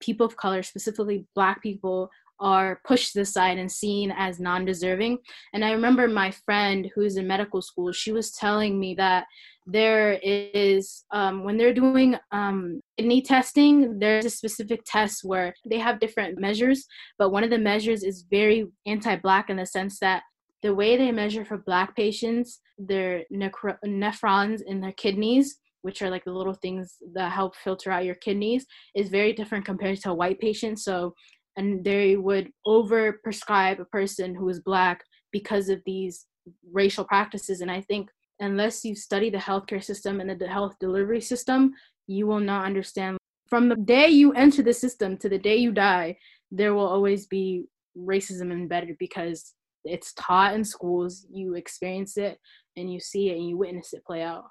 [0.00, 2.10] people of color specifically black people
[2.40, 5.18] are pushed aside and seen as non-deserving.
[5.52, 9.24] And i remember my friend who's in medical school she was telling me that
[9.66, 15.78] there is um, when they're doing um, kidney testing there's a specific test where they
[15.78, 16.86] have different measures
[17.18, 20.22] but one of the measures is very anti-black in the sense that
[20.62, 26.10] the way they measure for black patients their necro- nephrons in their kidneys which are
[26.10, 30.14] like the little things that help filter out your kidneys is very different compared to
[30.14, 31.14] white patient so
[31.56, 36.26] and they would over prescribe a person who is black because of these
[36.72, 37.60] racial practices.
[37.60, 41.72] And i think unless you study the healthcare system and the health delivery system
[42.06, 43.16] you will not understand.
[43.48, 46.16] From the day you enter the system to the day you die
[46.50, 47.64] there will always be
[47.96, 52.38] racism embedded because it's taught in schools you experience it
[52.76, 54.44] and you see it and you witness it play out.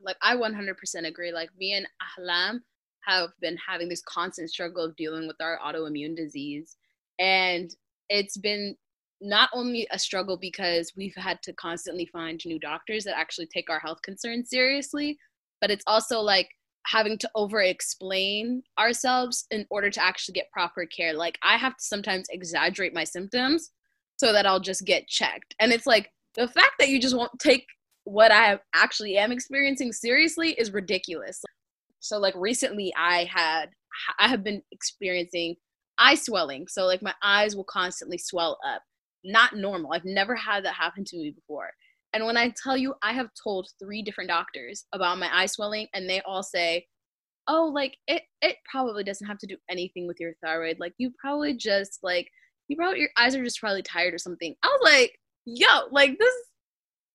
[0.00, 1.32] Like i 100% agree.
[1.32, 1.86] Like me and
[2.18, 2.60] ahlam
[3.06, 6.76] have been having this constant struggle of dealing with our autoimmune disease
[7.18, 7.74] and
[8.08, 8.76] it's been
[9.20, 13.70] not only a struggle because we've had to constantly find new doctors that actually take
[13.70, 15.18] our health concerns seriously
[15.60, 16.48] but it's also like
[16.86, 21.76] having to over explain ourselves in order to actually get proper care like i have
[21.76, 23.70] to sometimes exaggerate my symptoms
[24.16, 25.54] so that I'll just get checked.
[25.60, 27.66] And it's like the fact that you just won't take
[28.04, 31.42] what I actually am experiencing seriously is ridiculous.
[32.06, 33.66] So like recently I had
[34.18, 35.56] I have been experiencing
[35.98, 36.66] eye swelling.
[36.68, 38.82] So like my eyes will constantly swell up.
[39.24, 39.92] Not normal.
[39.92, 41.70] I've never had that happen to me before.
[42.12, 45.88] And when I tell you I have told three different doctors about my eye swelling
[45.94, 46.86] and they all say,
[47.48, 50.78] "Oh, like it it probably doesn't have to do anything with your thyroid.
[50.80, 52.28] Like you probably just like
[52.68, 54.54] you probably your eyes are just probably tired or something.
[54.62, 56.34] I was like, yo, like this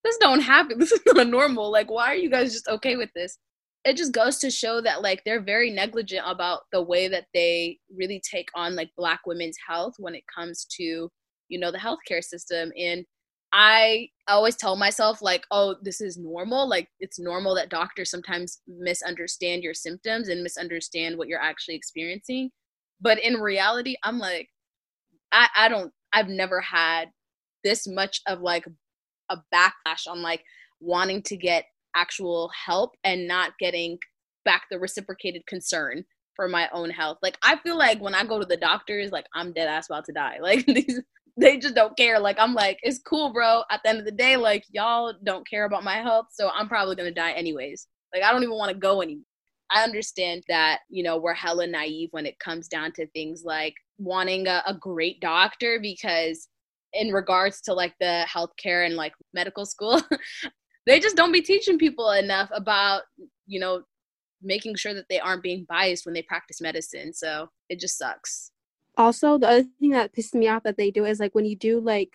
[0.03, 0.77] this don't happen.
[0.79, 1.71] This is not normal.
[1.71, 3.37] Like, why are you guys just okay with this?
[3.83, 7.79] It just goes to show that like they're very negligent about the way that they
[7.95, 11.09] really take on like black women's health when it comes to,
[11.49, 12.71] you know, the healthcare system.
[12.77, 13.05] And
[13.53, 16.69] I always tell myself like, oh, this is normal.
[16.69, 22.51] Like it's normal that doctors sometimes misunderstand your symptoms and misunderstand what you're actually experiencing.
[23.01, 24.49] But in reality, I'm like,
[25.31, 27.09] I, I don't I've never had
[27.63, 28.65] this much of like
[29.29, 30.43] a backlash on like
[30.79, 33.97] wanting to get actual help and not getting
[34.45, 36.03] back the reciprocated concern
[36.35, 37.17] for my own health.
[37.21, 40.05] Like I feel like when I go to the doctors, like I'm dead ass about
[40.05, 40.37] to die.
[40.41, 40.99] Like these
[41.37, 42.19] they just don't care.
[42.19, 43.63] Like I'm like, it's cool, bro.
[43.71, 46.67] At the end of the day, like y'all don't care about my health, so I'm
[46.67, 47.87] probably gonna die anyways.
[48.13, 49.25] Like I don't even want to go anymore.
[49.71, 53.73] I understand that, you know, we're hella naive when it comes down to things like
[53.97, 56.49] wanting a, a great doctor because
[56.93, 60.01] in regards to like the healthcare and like medical school,
[60.85, 63.03] they just don't be teaching people enough about,
[63.45, 63.83] you know,
[64.41, 67.13] making sure that they aren't being biased when they practice medicine.
[67.13, 68.51] So it just sucks.
[68.97, 71.55] Also, the other thing that pisses me off that they do is like when you
[71.55, 72.09] do like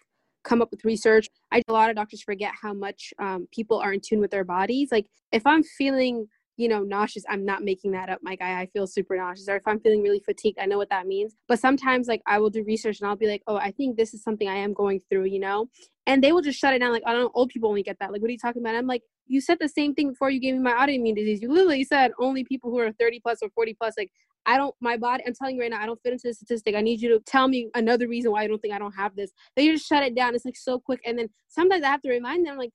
[0.44, 3.92] come up with research, I a lot of doctors forget how much um, people are
[3.92, 4.90] in tune with their bodies.
[4.92, 8.60] Like if I'm feeling you know, nauseous, I'm not making that up, my guy.
[8.60, 9.48] I feel super nauseous.
[9.48, 11.34] Or if I'm feeling really fatigued, I know what that means.
[11.48, 14.14] But sometimes, like, I will do research and I'll be like, oh, I think this
[14.14, 15.68] is something I am going through, you know?
[16.06, 16.92] And they will just shut it down.
[16.92, 18.12] Like, I don't know, old people only get that.
[18.12, 18.74] Like, what are you talking about?
[18.74, 21.42] I'm like, you said the same thing before you gave me my autoimmune disease.
[21.42, 23.94] You literally said only people who are 30 plus or 40 plus.
[23.98, 24.10] Like,
[24.46, 26.76] I don't, my body, I'm telling you right now, I don't fit into the statistic.
[26.76, 29.16] I need you to tell me another reason why I don't think I don't have
[29.16, 29.32] this.
[29.56, 30.34] They just shut it down.
[30.34, 31.00] It's like so quick.
[31.04, 32.70] And then sometimes I have to remind them, like,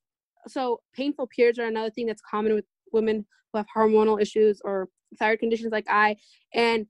[0.47, 4.87] so painful periods are another thing that's common with women who have hormonal issues or
[5.19, 6.17] thyroid conditions like I.
[6.53, 6.85] And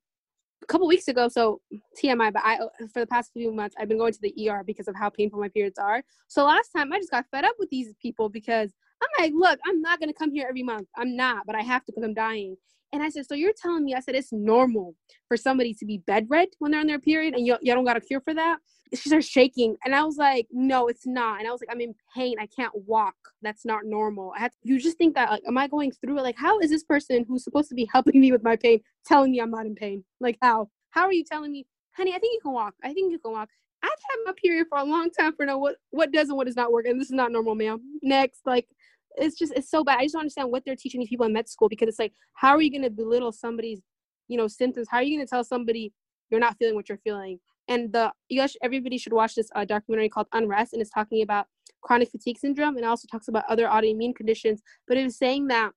[0.64, 1.60] a couple weeks ago, so
[2.02, 2.60] TMI, but I
[2.94, 5.40] for the past few months I've been going to the ER because of how painful
[5.40, 6.04] my periods are.
[6.28, 9.60] So last time I just got fed up with these people because I'm like, look,
[9.66, 10.88] I'm not gonna come here every month.
[10.96, 12.56] I'm not, but I have to because I'm dying.
[12.94, 13.94] And I said, so you're telling me?
[13.94, 14.96] I said it's normal
[15.28, 17.98] for somebody to be bedrid when they're on their period, and you you don't got
[17.98, 18.60] a cure for that.
[18.94, 21.40] She starts shaking, and I was like, no, it's not.
[21.40, 22.36] And I was like, I'm in pain.
[22.40, 23.16] I can't walk.
[23.42, 24.34] That's not normal.
[24.36, 26.24] I to, you just think that like, am I going through it?
[26.24, 29.32] Like, how is this person who's supposed to be helping me with my pain telling
[29.32, 30.04] me I'm not in pain?
[30.20, 30.70] Like, how?
[30.90, 32.14] How are you telling me, honey?
[32.14, 32.74] I think you can walk.
[32.84, 33.50] I think you can walk.
[33.84, 36.48] I've had my period for a long time for know what what does and what
[36.48, 37.80] does not work, and this is not normal, ma'am.
[38.04, 38.68] Next, like
[39.16, 40.00] it's just it's so bad.
[40.00, 42.14] I just don't understand what they're teaching these people in med school because it's like,
[42.34, 43.82] how are you going to belittle somebody's,
[44.28, 44.88] you know, symptoms?
[44.90, 45.94] How are you going to tell somebody
[46.30, 47.40] you're not feeling what you're feeling?
[47.68, 51.22] And the you guys, everybody should watch this uh, documentary called Unrest, and it's talking
[51.22, 51.48] about
[51.82, 54.62] chronic fatigue syndrome, and also talks about other autoimmune conditions.
[54.88, 55.72] But it was saying that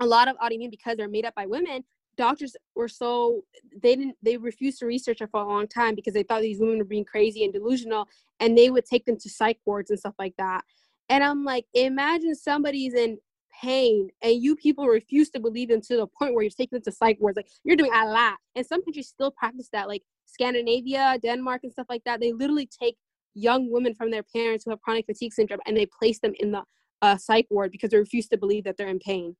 [0.00, 1.84] a lot of autoimmune because they're made up by women
[2.18, 3.42] doctors were so
[3.80, 6.58] they didn't they refused to research it for a long time because they thought these
[6.58, 8.06] women were being crazy and delusional
[8.40, 10.62] and they would take them to psych wards and stuff like that
[11.08, 13.18] and I'm like, imagine somebody's in
[13.62, 16.82] pain and you people refuse to believe them to the point where you're taking them
[16.82, 17.36] to psych wards.
[17.36, 18.36] Like you're doing a lot.
[18.54, 22.20] And some countries still practice that, like Scandinavia, Denmark, and stuff like that.
[22.20, 22.96] They literally take
[23.34, 26.52] young women from their parents who have chronic fatigue syndrome and they place them in
[26.52, 26.62] the
[27.02, 29.36] uh, psych ward because they refuse to believe that they're in pain.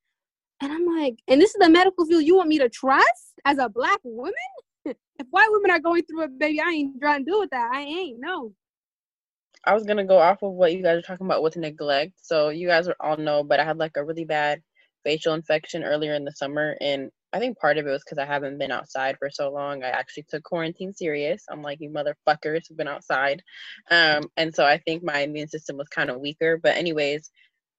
[0.61, 3.59] And I'm like, and this is the medical field you want me to trust as
[3.59, 4.33] a black woman?
[4.85, 4.96] if
[5.31, 7.70] white women are going through it, baby, I ain't trying to do with that.
[7.72, 8.20] I ain't.
[8.20, 8.52] No.
[9.68, 12.14] I was gonna go off of what you guys are talking about with neglect.
[12.22, 14.62] So you guys all know, but I had like a really bad
[15.04, 18.24] facial infection earlier in the summer, and I think part of it was because I
[18.24, 19.85] haven't been outside for so long.
[19.85, 21.44] I actually took quarantine serious.
[21.50, 23.42] I'm like, you motherfuckers have been outside,
[23.90, 26.59] um, and so I think my immune system was kind of weaker.
[26.62, 27.31] But anyways,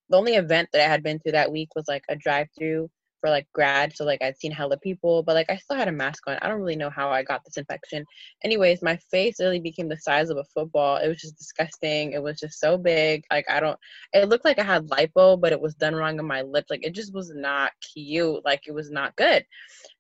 [0.09, 3.29] the only event that I had been to that week was like a drive-through for
[3.29, 6.23] like grad so like i'd seen hella people but like i still had a mask
[6.27, 6.37] on.
[6.41, 8.05] I don't really know how i got this infection.
[8.43, 10.97] Anyways my face really became the size of a football.
[10.97, 12.13] It was just disgusting.
[12.13, 13.23] It was just so big.
[13.31, 13.77] Like i don't
[14.13, 16.69] it looked like i had lipo but it was done wrong on my lips.
[16.69, 18.43] Like it just was not cute.
[18.45, 19.45] Like it was not good.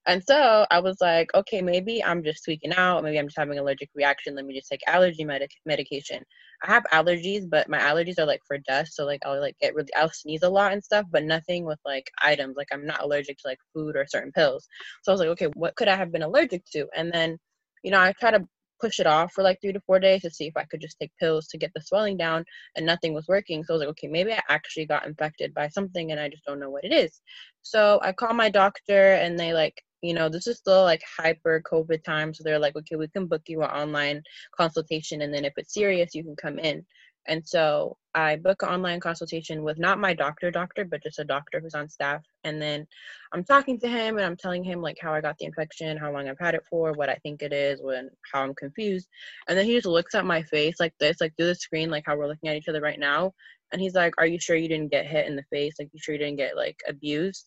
[0.05, 3.03] And so I was like, okay, maybe I'm just tweaking out.
[3.03, 4.35] Maybe I'm just having allergic reaction.
[4.35, 6.23] Let me just take allergy medic- medication.
[6.63, 8.95] I have allergies, but my allergies are like for dust.
[8.95, 11.79] So like I'll like get really, I'll sneeze a lot and stuff, but nothing with
[11.85, 12.55] like items.
[12.57, 14.67] Like I'm not allergic to like food or certain pills.
[15.03, 16.87] So I was like, okay, what could I have been allergic to?
[16.95, 17.37] And then,
[17.83, 18.45] you know, I try to
[18.81, 20.97] push it off for like three to four days to see if I could just
[20.99, 22.45] take pills to get the swelling down
[22.75, 23.63] and nothing was working.
[23.63, 26.45] So I was like, okay, maybe I actually got infected by something and I just
[26.45, 27.21] don't know what it is.
[27.61, 31.61] So I call my doctor and they like you know, this is still like hyper
[31.69, 32.33] COVID time.
[32.33, 34.23] So they're like, okay, we can book you an online
[34.55, 35.21] consultation.
[35.21, 36.85] And then if it's serious, you can come in.
[37.27, 41.23] And so I book an online consultation with not my doctor doctor, but just a
[41.23, 42.23] doctor who's on staff.
[42.43, 42.87] And then
[43.33, 46.11] I'm talking to him and I'm telling him like how I got the infection, how
[46.11, 49.07] long I've had it for, what I think it is, when how I'm confused.
[49.47, 52.03] And then he just looks at my face like this, like through the screen, like
[52.05, 53.33] how we're looking at each other right now.
[53.71, 55.75] And he's like, Are you sure you didn't get hit in the face?
[55.77, 57.45] Like you sure you didn't get like abused?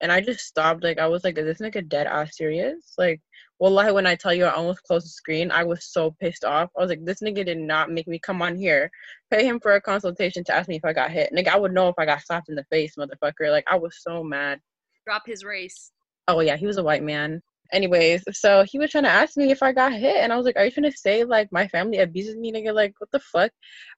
[0.00, 0.82] And I just stopped.
[0.82, 2.94] Like I was like, is this like a dead ass serious?
[2.96, 3.20] Like,
[3.58, 6.70] wallahi, when I tell you I almost closed the screen, I was so pissed off.
[6.76, 8.90] I was like, this nigga did not make me come on here,
[9.30, 11.32] pay him for a consultation to ask me if I got hit.
[11.32, 13.50] Nigga, I would know if I got slapped in the face, motherfucker.
[13.50, 14.60] Like I was so mad.
[15.06, 15.92] Drop his race.
[16.28, 17.42] Oh yeah, he was a white man.
[17.70, 20.46] Anyways, so he was trying to ask me if I got hit, and I was
[20.46, 22.72] like, "Are you trying to say like my family abuses me, nigga?
[22.74, 23.50] Like what the fuck?"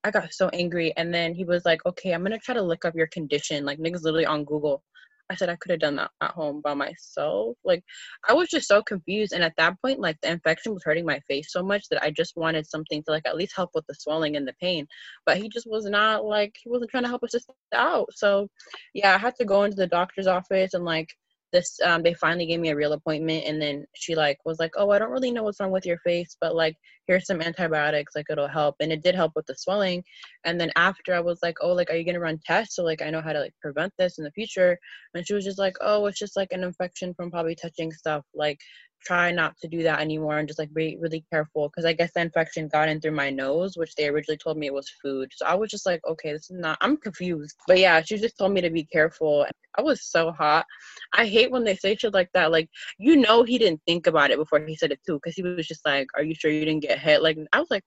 [0.02, 2.84] I got so angry, and then he was like, "Okay, I'm gonna try to look
[2.84, 4.82] up your condition." Like niggas literally on Google.
[5.30, 7.56] I said I could have done that at home by myself.
[7.64, 7.82] Like
[8.28, 11.20] I was just so confused and at that point like the infection was hurting my
[11.28, 13.94] face so much that I just wanted something to like at least help with the
[13.94, 14.86] swelling and the pain.
[15.26, 18.08] But he just was not like he wasn't trying to help us just out.
[18.12, 18.48] So
[18.94, 21.08] yeah, I had to go into the doctor's office and like
[21.52, 24.72] this um they finally gave me a real appointment and then she like was like
[24.76, 26.76] oh i don't really know what's wrong with your face but like
[27.10, 30.00] here's some antibiotics like it'll help and it did help with the swelling
[30.44, 33.02] and then after i was like oh like are you gonna run tests so like
[33.02, 34.78] i know how to like prevent this in the future
[35.14, 38.24] and she was just like oh it's just like an infection from probably touching stuff
[38.32, 38.60] like
[39.04, 42.12] try not to do that anymore and just like be really careful because I guess
[42.14, 45.30] the infection got in through my nose, which they originally told me it was food.
[45.34, 47.56] So I was just like, okay, this is not, I'm confused.
[47.66, 49.46] But yeah, she just told me to be careful.
[49.78, 50.66] I was so hot.
[51.14, 52.50] I hate when they say shit like that.
[52.50, 52.68] Like,
[52.98, 55.66] you know, he didn't think about it before he said it too because he was
[55.66, 57.22] just like, are you sure you didn't get hit?
[57.22, 57.84] Like, I was like,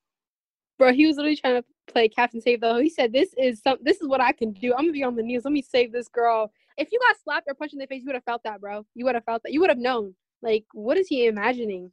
[0.79, 2.79] Bro, he was literally trying to play Captain Save though.
[2.79, 3.77] He said, "This is some.
[3.81, 4.73] This is what I can do.
[4.73, 5.45] I'm gonna be on the news.
[5.45, 8.07] Let me save this girl." If you got slapped or punched in the face, you
[8.07, 8.85] would have felt that, bro.
[8.95, 9.53] You would have felt that.
[9.53, 10.15] You would have known.
[10.41, 11.91] Like, what is he imagining?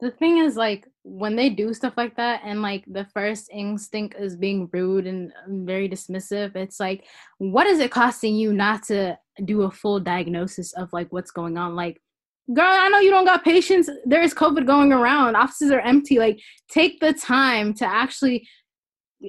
[0.00, 4.16] The thing is, like, when they do stuff like that, and like the first instinct
[4.18, 7.06] is being rude and um, very dismissive, it's like,
[7.38, 11.58] what is it costing you not to do a full diagnosis of like what's going
[11.58, 11.76] on.
[11.76, 12.00] Like,
[12.54, 13.88] girl, I know you don't got patience.
[14.04, 15.36] There is COVID going around.
[15.36, 16.18] Offices are empty.
[16.18, 18.46] Like, take the time to actually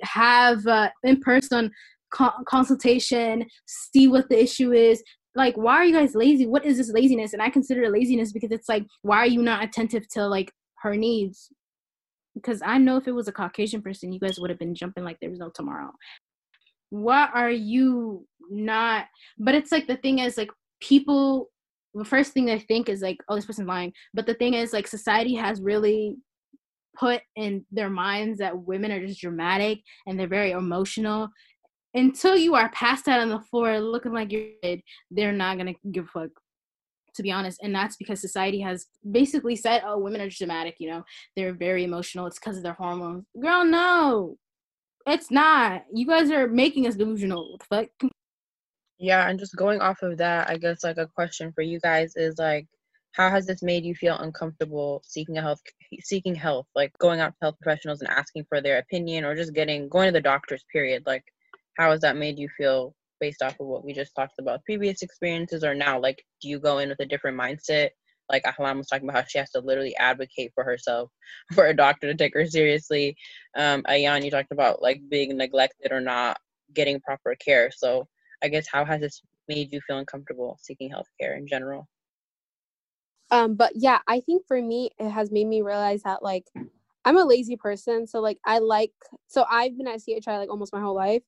[0.04, 1.72] have uh, in person
[2.14, 5.04] co- consultation, see what the issue is.
[5.36, 6.48] Like, why are you guys lazy?
[6.48, 7.34] What is this laziness?
[7.34, 10.52] And I consider it laziness because it's like, why are you not attentive to like
[10.82, 11.50] her needs?
[12.36, 15.04] Because I know if it was a Caucasian person, you guys would have been jumping
[15.04, 15.92] like there was no tomorrow.
[16.90, 19.06] What are you not?
[19.38, 21.50] But it's like the thing is, like, people,
[21.94, 23.94] the first thing they think is like, oh, this person's lying.
[24.14, 26.16] But the thing is, like, society has really
[26.98, 31.30] put in their minds that women are just dramatic and they're very emotional
[31.94, 35.74] until you are passed out on the floor looking like you're dead, they're not gonna
[35.92, 36.30] give a fuck.
[37.16, 40.76] To be honest, and that's because society has basically said, "Oh, women are dramatic.
[40.80, 41.04] You know,
[41.36, 42.28] they're very emotional.
[42.28, 44.38] It's because of their hormones." Girl, no,
[45.08, 45.84] it's not.
[45.92, 47.52] You guys are making us delusional.
[47.52, 48.12] What the fuck?
[49.00, 52.14] Yeah, and just going off of that, I guess like a question for you guys
[52.16, 52.68] is like,
[53.14, 55.62] how has this made you feel uncomfortable seeking a health
[56.02, 59.54] seeking health, like going out to health professionals and asking for their opinion, or just
[59.54, 60.64] getting going to the doctors?
[60.72, 61.04] Period.
[61.06, 61.24] Like,
[61.78, 65.02] how has that made you feel based off of what we just talked about previous
[65.02, 67.90] experiences or now like do you go in with a different mindset
[68.30, 71.10] like Ahlam was talking about how she has to literally advocate for herself
[71.54, 73.18] for a doctor to take her seriously.
[73.58, 76.38] Um, Ayan, you talked about like being neglected or not
[76.74, 77.72] getting proper care.
[77.76, 78.08] So
[78.44, 81.88] I guess how has this made you feel uncomfortable seeking health care in general?
[83.32, 86.46] Um, but yeah, I think for me it has made me realize that like
[87.06, 88.08] I'm a lazy person.
[88.08, 88.92] So like I like
[89.28, 91.24] so I've been at CHI like almost my whole life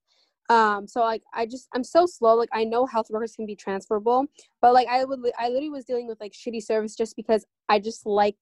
[0.52, 3.56] um so like i just i'm so slow like i know health workers can be
[3.56, 4.26] transferable
[4.62, 7.80] but like i would i literally was dealing with like shitty service just because i
[7.80, 8.36] just like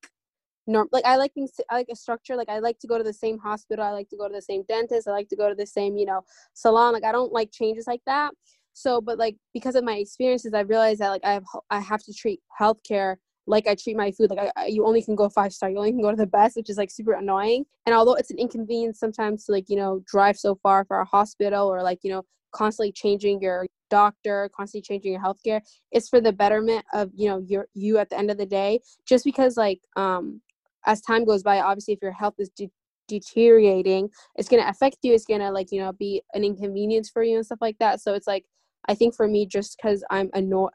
[0.66, 3.04] norm like i like things i like a structure like i like to go to
[3.04, 5.50] the same hospital i like to go to the same dentist i like to go
[5.50, 6.22] to the same you know
[6.54, 8.32] salon like i don't like changes like that
[8.74, 12.04] so but like because of my experiences i realized that like i have i have
[12.04, 13.16] to treat healthcare
[13.50, 14.30] like I treat my food.
[14.30, 15.70] Like I, I, you only can go five star.
[15.70, 17.66] You only can go to the best, which is like super annoying.
[17.86, 21.06] And although it's an inconvenience sometimes to like you know drive so far for a
[21.06, 26.22] hospital or like you know constantly changing your doctor, constantly changing your healthcare, it's for
[26.22, 28.80] the betterment of you know your you at the end of the day.
[29.08, 30.42] Just because like um
[30.86, 32.72] as time goes by, obviously if your health is de-
[33.08, 35.14] deteriorating, it's gonna affect you.
[35.14, 38.00] It's gonna like you know be an inconvenience for you and stuff like that.
[38.00, 38.46] So it's like
[38.88, 40.72] I think for me, just because I'm annoyed,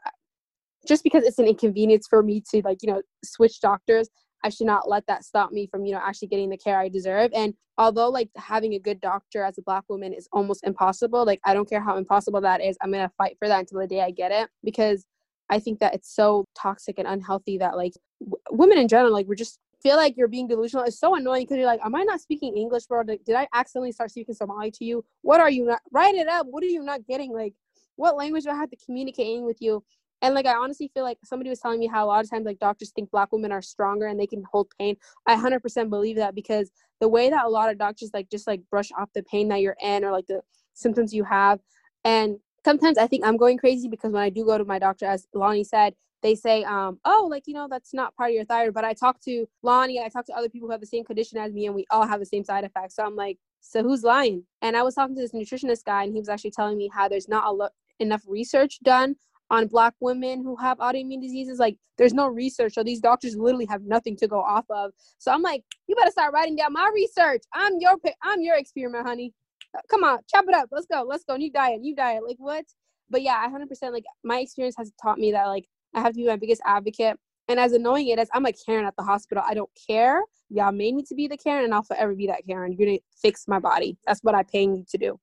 [0.87, 4.09] just because it's an inconvenience for me to like you know switch doctors
[4.43, 6.87] i should not let that stop me from you know actually getting the care i
[6.87, 7.31] deserve.
[7.33, 11.41] And although like having a good doctor as a black woman is almost impossible like
[11.43, 14.01] i don't care how impossible that is i'm gonna fight for that until the day
[14.01, 15.05] i get it because
[15.49, 19.27] i think that it's so toxic and unhealthy that like w- women in general like
[19.27, 20.83] we're just feel like you're being delusional.
[20.85, 23.03] It's so annoying because you're like am i not speaking english bro?
[23.05, 25.05] Like, did i accidentally start speaking somali to you?
[25.21, 26.47] What are you not write it up.
[26.49, 27.31] What are you not getting?
[27.33, 27.53] Like
[27.95, 29.83] what language do i have to communicate with you
[30.21, 32.45] and like I honestly feel like somebody was telling me how a lot of times
[32.45, 34.95] like doctors think black women are stronger and they can hold pain.
[35.27, 38.61] I 100% believe that because the way that a lot of doctors like just like
[38.71, 40.41] brush off the pain that you're in or like the
[40.73, 41.59] symptoms you have
[42.03, 45.05] and sometimes I think I'm going crazy because when I do go to my doctor
[45.05, 45.93] as Lonnie said
[46.25, 48.73] they say, um, oh, like, you know, that's not part of your thyroid.
[48.73, 51.37] But I talk to Lonnie, I talk to other people who have the same condition
[51.37, 52.95] as me, and we all have the same side effects.
[52.95, 54.43] So I'm like, so who's lying?
[54.63, 57.07] And I was talking to this nutritionist guy, and he was actually telling me how
[57.07, 59.15] there's not a lo- enough research done
[59.49, 62.73] on black women who have autoimmune diseases like there's no research.
[62.73, 64.91] So these doctors literally have nothing to go off of.
[65.17, 67.43] So i'm like you better start writing down my research.
[67.53, 69.33] I'm your i'm your experiment honey.
[69.77, 70.69] Uh, come on chop it up.
[70.71, 71.35] Let's go let's go.
[71.35, 72.23] New diet new diet.
[72.25, 72.65] Like what?
[73.09, 76.17] But yeah i 100% like my experience has taught me that like i have to
[76.17, 77.17] be my biggest advocate.
[77.47, 79.43] And as annoying it is i'm a karen at the hospital.
[79.45, 80.21] I don't care.
[80.49, 82.73] Y'all made me to be the karen and i'll forever be that karen.
[82.73, 83.97] You're gonna fix my body.
[84.07, 85.19] That's what i'm paying you to do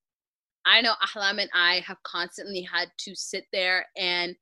[0.66, 4.36] I know Ahlam and I have constantly had to sit there and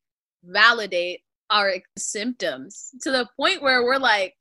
[0.45, 4.35] validate our symptoms to the point where we're like,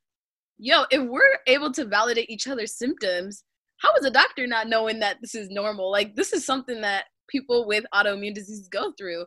[0.58, 3.44] yo, if we're able to validate each other's symptoms,
[3.78, 5.89] how is a doctor not knowing that this is normal?
[5.89, 9.26] Like, this is something that people with autoimmune disease go through.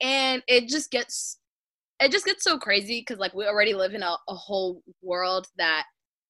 [0.00, 1.38] And it just gets
[2.00, 5.48] it just gets so crazy because like we already live in a, a whole world
[5.56, 5.84] that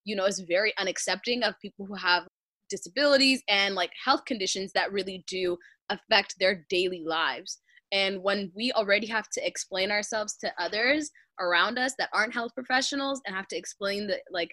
[0.04, 2.26] you know is very unaccepting of people who have
[2.68, 5.56] disabilities and like health conditions that really do
[5.88, 7.58] affect their daily lives.
[7.92, 11.10] And when we already have to explain ourselves to others
[11.40, 14.50] around us that aren't health professionals and have to explain the like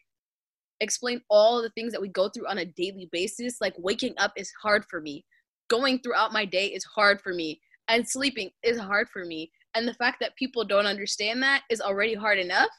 [0.81, 4.33] explain all the things that we go through on a daily basis, like waking up
[4.35, 5.25] is hard for me.
[5.69, 7.61] Going throughout my day is hard for me.
[7.87, 9.51] And sleeping is hard for me.
[9.73, 12.69] And the fact that people don't understand that is already hard enough.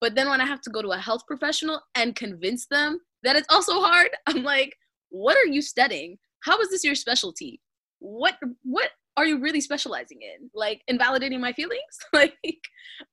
[0.00, 3.36] But then when I have to go to a health professional and convince them that
[3.36, 4.76] it's also hard, I'm like,
[5.10, 6.18] what are you studying?
[6.44, 7.60] How is this your specialty?
[7.98, 10.50] What what are you really specializing in?
[10.54, 11.82] Like invalidating my feelings?
[12.12, 12.36] like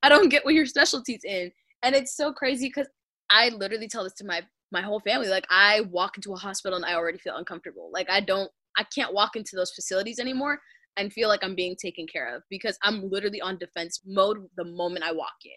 [0.03, 1.51] I don't get what your specialty's in.
[1.83, 2.87] And it's so crazy because
[3.29, 4.41] I literally tell this to my
[4.71, 5.27] my whole family.
[5.27, 7.89] Like I walk into a hospital and I already feel uncomfortable.
[7.91, 10.59] Like I don't I can't walk into those facilities anymore
[10.97, 14.65] and feel like I'm being taken care of because I'm literally on defense mode the
[14.65, 15.51] moment I walk in.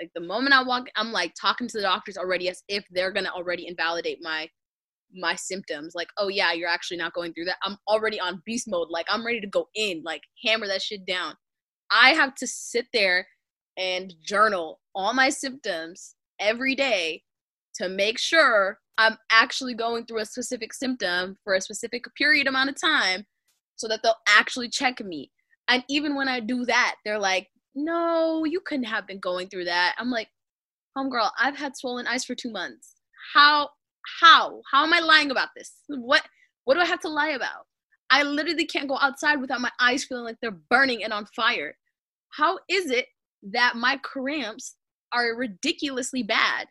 [0.00, 3.12] Like the moment I walk, I'm like talking to the doctors already as if they're
[3.12, 4.48] gonna already invalidate my
[5.14, 5.94] my symptoms.
[5.94, 7.58] Like, oh yeah, you're actually not going through that.
[7.62, 8.88] I'm already on beast mode.
[8.90, 11.34] Like I'm ready to go in, like hammer that shit down.
[11.90, 13.26] I have to sit there
[13.78, 17.22] and journal all my symptoms every day
[17.76, 22.70] to make sure I'm actually going through a specific symptom for a specific period amount
[22.70, 23.26] of time
[23.76, 25.30] so that they'll actually check me.
[25.68, 29.66] And even when I do that, they're like, no, you couldn't have been going through
[29.66, 29.94] that.
[29.98, 30.28] I'm like,
[30.96, 32.94] homegirl, I've had swollen eyes for two months.
[33.34, 33.68] How,
[34.20, 35.72] how, how am I lying about this?
[35.88, 36.22] What,
[36.64, 37.66] what do I have to lie about?
[38.10, 41.76] I literally can't go outside without my eyes feeling like they're burning and on fire.
[42.30, 43.06] How is it
[43.52, 44.76] that my cramps
[45.12, 46.66] are ridiculously bad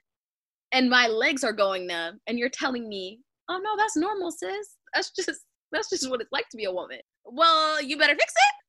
[0.72, 4.76] and my legs are going numb and you're telling me, oh no, that's normal, sis.
[4.93, 5.41] That's just
[5.72, 6.99] that's just what it's like to be a woman.
[7.26, 8.64] Well, you better fix it.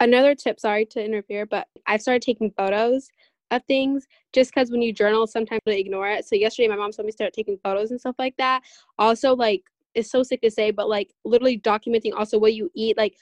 [0.00, 3.10] Another tip, sorry to interfere, but I've started taking photos
[3.50, 6.26] of things just because when you journal, sometimes they ignore it.
[6.26, 8.62] So yesterday, my mom told me start taking photos and stuff like that.
[8.98, 9.62] Also, like
[9.94, 12.96] it's so sick to say, but like literally documenting also what you eat.
[12.96, 13.14] Like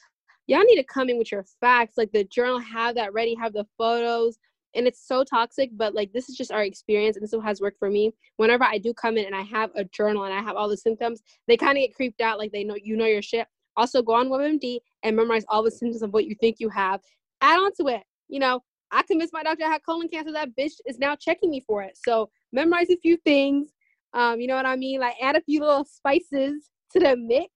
[0.47, 1.99] y'all need to come in with your facts.
[1.99, 4.39] Like the journal, have that ready, have the photos.
[4.75, 7.61] And it's so toxic, but like this is just our experience, and this is has
[7.61, 8.13] worked for me.
[8.37, 10.77] Whenever I do come in and I have a journal and I have all the
[10.77, 13.49] symptoms, they kind of get creeped out, like they know you know your shit.
[13.79, 17.01] Also, go on WebMD and memorize all the symptoms of what you think you have.
[17.41, 18.03] Add on to it.
[18.27, 18.61] You know,
[18.91, 20.33] I convinced my doctor I had colon cancer.
[20.33, 21.97] That bitch is now checking me for it.
[21.97, 23.69] So memorize a few things.
[24.15, 24.99] Um, you know what I mean?
[24.99, 27.53] Like add a few little spices to the mix,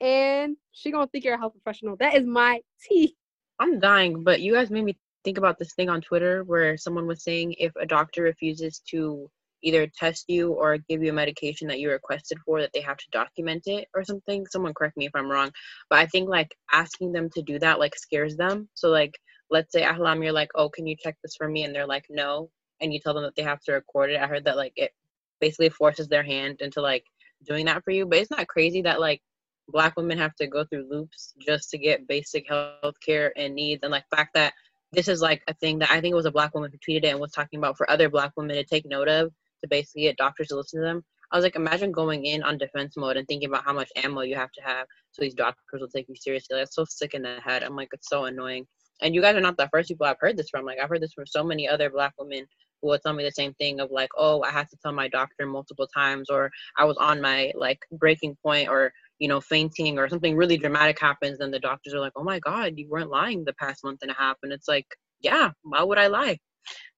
[0.00, 1.96] and she gonna think you're a health professional.
[1.98, 3.14] That is my tea.
[3.60, 7.06] I'm dying, but you guys made me think about this thing on Twitter where someone
[7.06, 9.30] was saying if a doctor refuses to
[9.64, 12.98] either test you or give you a medication that you requested for that they have
[12.98, 14.46] to document it or something.
[14.46, 15.50] Someone correct me if i'm wrong
[15.90, 18.68] but i think like asking them to do that like scares them.
[18.74, 19.18] So like
[19.50, 21.64] let's say ahlam you're like oh can you check this for me?
[21.64, 22.50] And they're like no.
[22.80, 24.20] And you tell them that they have to record it.
[24.20, 24.92] I heard that like it
[25.40, 27.04] basically forces their hand into like
[27.46, 28.06] doing that for you.
[28.06, 29.22] But it's not crazy that like
[29.68, 33.82] black women have to go through loops just to get basic health care and needs.
[33.82, 34.52] And like fact that
[34.94, 37.04] this is like a thing that i think it was a black woman who tweeted
[37.04, 39.32] it and was talking about for other black women to take note of
[39.64, 41.02] to basically get doctors to listen to them.
[41.32, 44.20] I was like, imagine going in on defense mode and thinking about how much ammo
[44.20, 46.56] you have to have so these doctors will take you seriously.
[46.56, 47.62] That's so sick in the head.
[47.62, 48.66] I'm like, it's so annoying.
[49.02, 50.64] And you guys are not the first people I've heard this from.
[50.64, 52.46] Like, I've heard this from so many other black women
[52.80, 55.08] who will tell me the same thing of like, oh, I had to tell my
[55.08, 59.98] doctor multiple times, or I was on my like breaking point, or you know, fainting,
[59.98, 63.10] or something really dramatic happens, and the doctors are like, oh my god, you weren't
[63.10, 64.86] lying the past month and a half, and it's like,
[65.20, 66.38] yeah, why would I lie?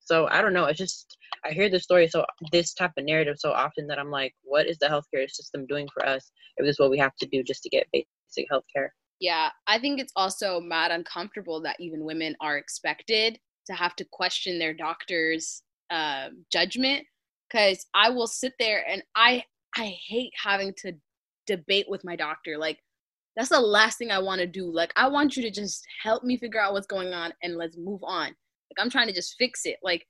[0.07, 0.67] So I don't know.
[0.67, 4.11] It's just I hear this story so this type of narrative so often that I'm
[4.11, 7.17] like, what is the healthcare system doing for us if this is what we have
[7.17, 8.89] to do just to get basic healthcare?
[9.19, 14.07] Yeah, I think it's also mad uncomfortable that even women are expected to have to
[14.13, 17.05] question their doctor's uh, judgment.
[17.51, 19.45] Because I will sit there and I
[19.77, 20.93] I hate having to
[21.49, 22.59] debate with my doctor.
[22.59, 22.79] Like
[23.37, 24.71] that's the last thing I want to do.
[24.71, 27.77] Like I want you to just help me figure out what's going on and let's
[27.77, 28.35] move on
[28.79, 29.77] I'm trying to just fix it.
[29.83, 30.07] Like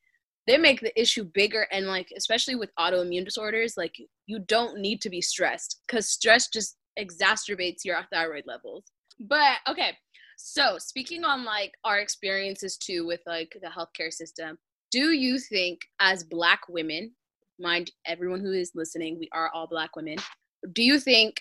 [0.47, 3.95] they make the issue bigger and like especially with autoimmune disorders, like
[4.27, 8.85] you don't need to be stressed because stress just exacerbates your thyroid levels.
[9.19, 9.93] But okay,
[10.37, 14.59] so speaking on like our experiences too with like the healthcare system,
[14.91, 17.13] do you think as black women,
[17.59, 20.17] mind everyone who is listening, we are all black women,
[20.73, 21.41] do you think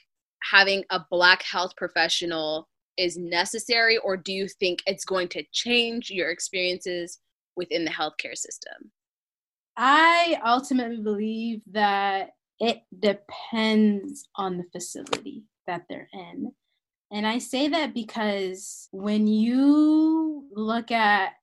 [0.51, 2.67] having a black health professional
[2.97, 7.19] is necessary or do you think it's going to change your experiences
[7.55, 8.91] within the healthcare system?
[9.77, 16.51] I ultimately believe that it depends on the facility that they're in.
[17.11, 21.33] And I say that because when you look at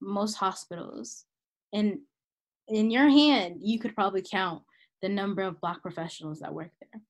[0.00, 1.24] most hospitals,
[1.72, 1.98] and
[2.68, 4.62] in your hand, you could probably count
[5.02, 7.00] the number of Black professionals that work there.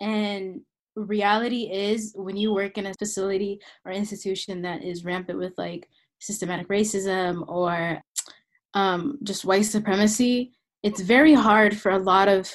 [0.00, 0.62] And
[0.98, 5.88] reality is when you work in a facility or institution that is rampant with like
[6.20, 8.00] systematic racism or
[8.74, 12.50] um, just white supremacy, it's very hard for a lot of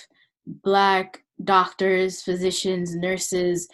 [0.46, 3.68] black doctors, physicians, nurses,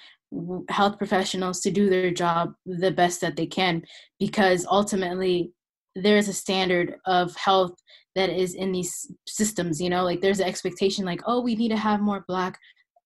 [0.70, 3.82] health professionals to do their job the best that they can
[4.20, 5.52] because ultimately
[5.96, 7.74] there's a standard of health
[8.16, 10.04] that is in these systems you know?
[10.04, 12.60] Like there's an expectation like oh we need to have more black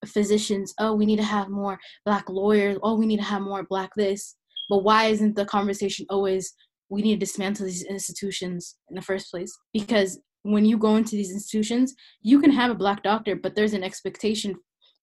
[0.06, 3.64] physicians, oh, we need to have more black lawyers, oh, we need to have more
[3.64, 4.36] black this.
[4.70, 6.54] But why isn't the conversation always
[6.89, 9.51] we need to dismantle these institutions in the first place?
[9.74, 13.74] Because when you go into these institutions, you can have a black doctor, but there's
[13.74, 14.56] an expectation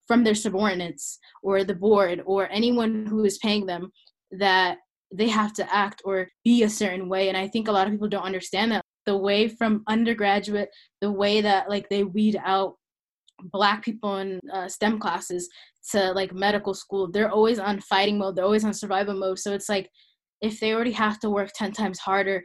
[0.06, 3.90] from their subordinates or the board or anyone who is paying them
[4.32, 4.78] that
[5.12, 7.28] they have to act or be a certain way.
[7.28, 10.68] And I think a lot of people don't understand that the way from undergraduate,
[11.00, 12.74] the way that like they weed out
[13.52, 15.48] black people in uh, STEM classes
[15.92, 18.36] to like medical school, they're always on fighting mode.
[18.36, 19.38] They're always on survival mode.
[19.38, 19.90] So it's like
[20.40, 22.42] if they already have to work 10 times harder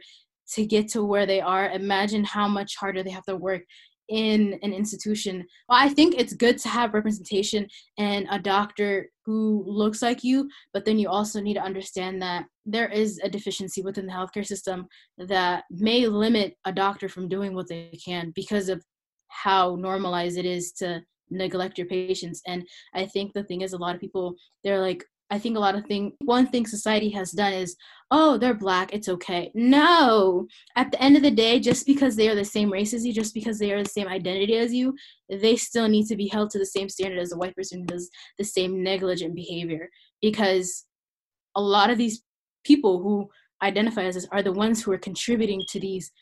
[0.54, 3.62] to get to where they are, imagine how much harder they have to work
[4.08, 5.44] in an institution.
[5.68, 7.66] Well, I think it's good to have representation
[7.98, 12.44] and a doctor who looks like you, but then you also need to understand that
[12.64, 14.86] there is a deficiency within the healthcare system
[15.18, 18.82] that may limit a doctor from doing what they can because of
[19.42, 22.42] how normalized it is to neglect your patients.
[22.46, 24.34] And I think the thing is, a lot of people,
[24.64, 27.74] they're like, I think a lot of thing one thing society has done is,
[28.12, 29.50] oh, they're black, it's okay.
[29.54, 30.46] No.
[30.76, 33.12] At the end of the day, just because they are the same race as you,
[33.12, 34.94] just because they are the same identity as you,
[35.28, 37.86] they still need to be held to the same standard as a white person who
[37.86, 38.08] does
[38.38, 39.88] the same negligent behavior.
[40.22, 40.84] Because
[41.56, 42.22] a lot of these
[42.64, 43.28] people who
[43.62, 46.12] identify as this are the ones who are contributing to these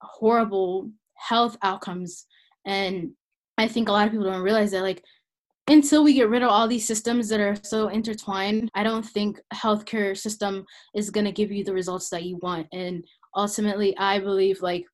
[0.00, 2.26] horrible health outcomes.
[2.68, 3.12] And
[3.56, 5.02] I think a lot of people don't realize that like
[5.68, 9.40] until we get rid of all these systems that are so intertwined, I don't think
[9.52, 10.64] healthcare system
[10.94, 12.66] is going to give you the results that you want.
[12.72, 13.04] And
[13.34, 14.84] ultimately, I believe like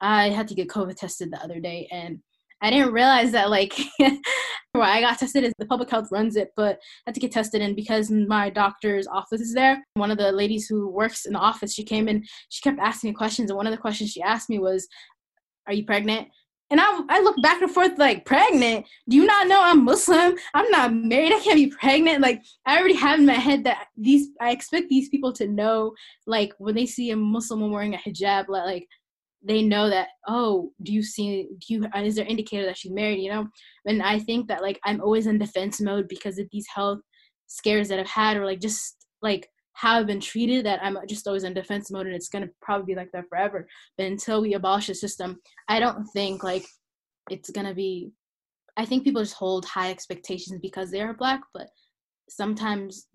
[0.00, 2.20] I had to get COVID tested the other day and
[2.60, 6.50] I didn't realize that like where I got tested is the public health runs it,
[6.56, 10.18] but I had to get tested and because my doctor's office is there, one of
[10.18, 13.50] the ladies who works in the office, she came in, she kept asking me questions
[13.50, 14.86] and one of the questions she asked me was,
[15.66, 16.28] Are you pregnant?
[16.72, 18.86] And I, I look back and forth like, pregnant?
[19.06, 20.36] Do you not know I'm Muslim?
[20.54, 21.34] I'm not married.
[21.34, 22.22] I can't be pregnant.
[22.22, 25.92] Like, I already have in my head that these, I expect these people to know,
[26.26, 28.88] like, when they see a Muslim wearing a hijab, like,
[29.42, 32.90] they know that, oh, do you see, do you, uh, is there indicator that she's
[32.90, 33.46] married, you know?
[33.84, 37.00] And I think that, like, I'm always in defense mode because of these health
[37.48, 41.26] scares that I've had or, like, just, like, how I've been treated that I'm just
[41.26, 43.66] always in defense mode and it's gonna probably be like that forever.
[43.96, 46.64] But until we abolish the system, I don't think like
[47.30, 48.12] it's gonna be
[48.76, 51.68] I think people just hold high expectations because they are black, but
[52.28, 53.06] sometimes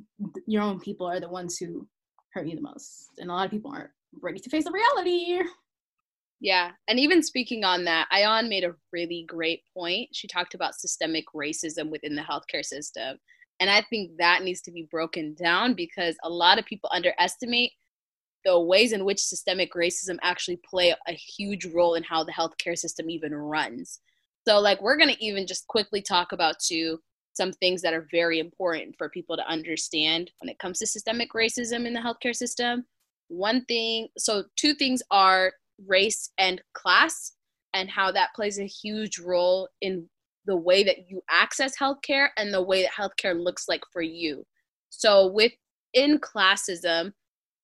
[0.45, 1.87] your own people are the ones who
[2.33, 3.07] hurt you the most.
[3.17, 3.89] And a lot of people aren't
[4.21, 5.41] ready to face the reality.
[6.39, 6.71] Yeah.
[6.87, 10.09] And even speaking on that, Ayan made a really great point.
[10.13, 13.17] She talked about systemic racism within the healthcare system.
[13.59, 17.71] And I think that needs to be broken down because a lot of people underestimate
[18.45, 22.77] the ways in which systemic racism actually play a huge role in how the healthcare
[22.77, 23.99] system even runs.
[24.47, 26.99] So, like, we're going to even just quickly talk about too
[27.33, 31.33] some things that are very important for people to understand when it comes to systemic
[31.33, 32.85] racism in the healthcare system.
[33.27, 35.53] One thing, so two things are
[35.85, 37.33] race and class,
[37.73, 40.09] and how that plays a huge role in
[40.47, 44.43] the way that you access healthcare and the way that healthcare looks like for you.
[44.89, 47.11] So within classism,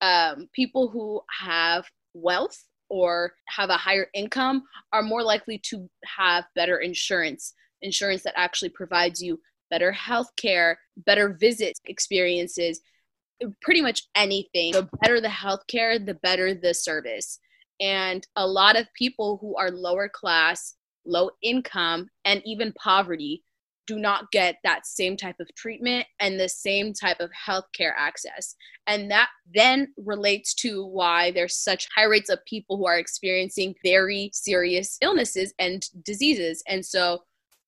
[0.02, 6.44] um, people who have wealth or have a higher income are more likely to have
[6.56, 12.82] better insurance, insurance that actually provides you better health care, better visit experiences,
[13.62, 14.74] pretty much anything.
[14.74, 17.40] The better the healthcare, the better the service.
[17.80, 20.76] And a lot of people who are lower class
[21.06, 23.44] low income, and even poverty
[23.86, 28.56] do not get that same type of treatment and the same type of healthcare access.
[28.88, 33.76] And that then relates to why there's such high rates of people who are experiencing
[33.84, 36.64] very serious illnesses and diseases.
[36.68, 37.24] And so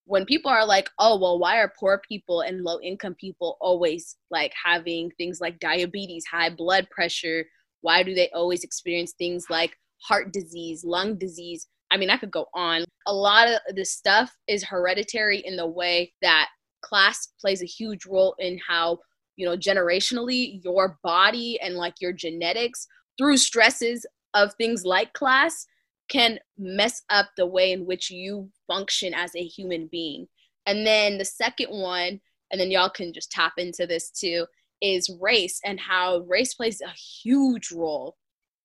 [0.06, 4.16] when people are like, oh, well, why are poor people and low income people always
[4.30, 7.46] like having things like diabetes, high blood pressure?
[7.82, 11.68] Why do they always experience things like heart disease, lung disease?
[11.92, 12.84] I mean, I could go on.
[13.08, 16.50] A lot of this stuff is hereditary in the way that
[16.82, 19.00] class plays a huge role in how,
[19.36, 25.66] you know, generationally your body and like your genetics through stresses of things like class
[26.10, 30.28] can mess up the way in which you function as a human being.
[30.66, 32.20] And then the second one,
[32.52, 34.46] and then y'all can just tap into this too,
[34.82, 38.16] is race and how race plays a huge role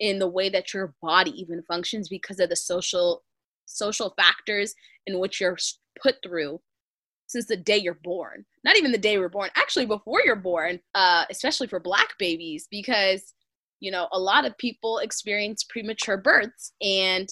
[0.00, 3.22] in the way that your body even functions because of the social
[3.66, 4.74] social factors
[5.06, 5.56] in which you're
[6.02, 6.60] put through
[7.26, 8.44] since the day you're born.
[8.64, 12.66] Not even the day you're born actually before you're born uh, especially for black babies
[12.70, 13.34] because
[13.78, 17.28] you know a lot of people experience premature births and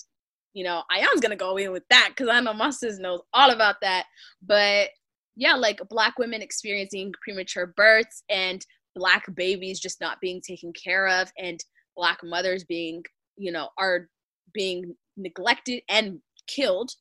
[0.54, 3.20] you know i Ayan's gonna go in with that because I know my sis knows
[3.32, 4.04] all about that.
[4.46, 4.90] But
[5.36, 8.64] yeah, like black women experiencing premature births and
[8.96, 11.62] black babies just not being taken care of and
[11.98, 13.02] black mothers being,
[13.36, 14.08] you know, are
[14.54, 16.92] being neglected and killed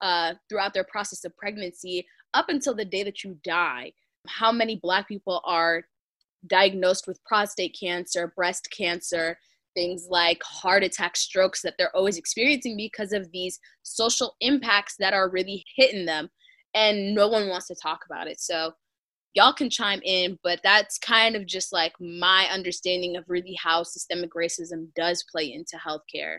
[0.00, 3.92] uh, throughout their process of pregnancy up until the day that you die.
[4.26, 5.84] How many black people are
[6.46, 9.38] diagnosed with prostate cancer, breast cancer,
[9.74, 15.12] things like heart attack, strokes that they're always experiencing because of these social impacts that
[15.12, 16.30] are really hitting them
[16.74, 18.40] and no one wants to talk about it.
[18.40, 18.72] So
[19.36, 23.82] y'all can chime in, but that's kind of just like my understanding of really how
[23.82, 26.38] systemic racism does play into healthcare.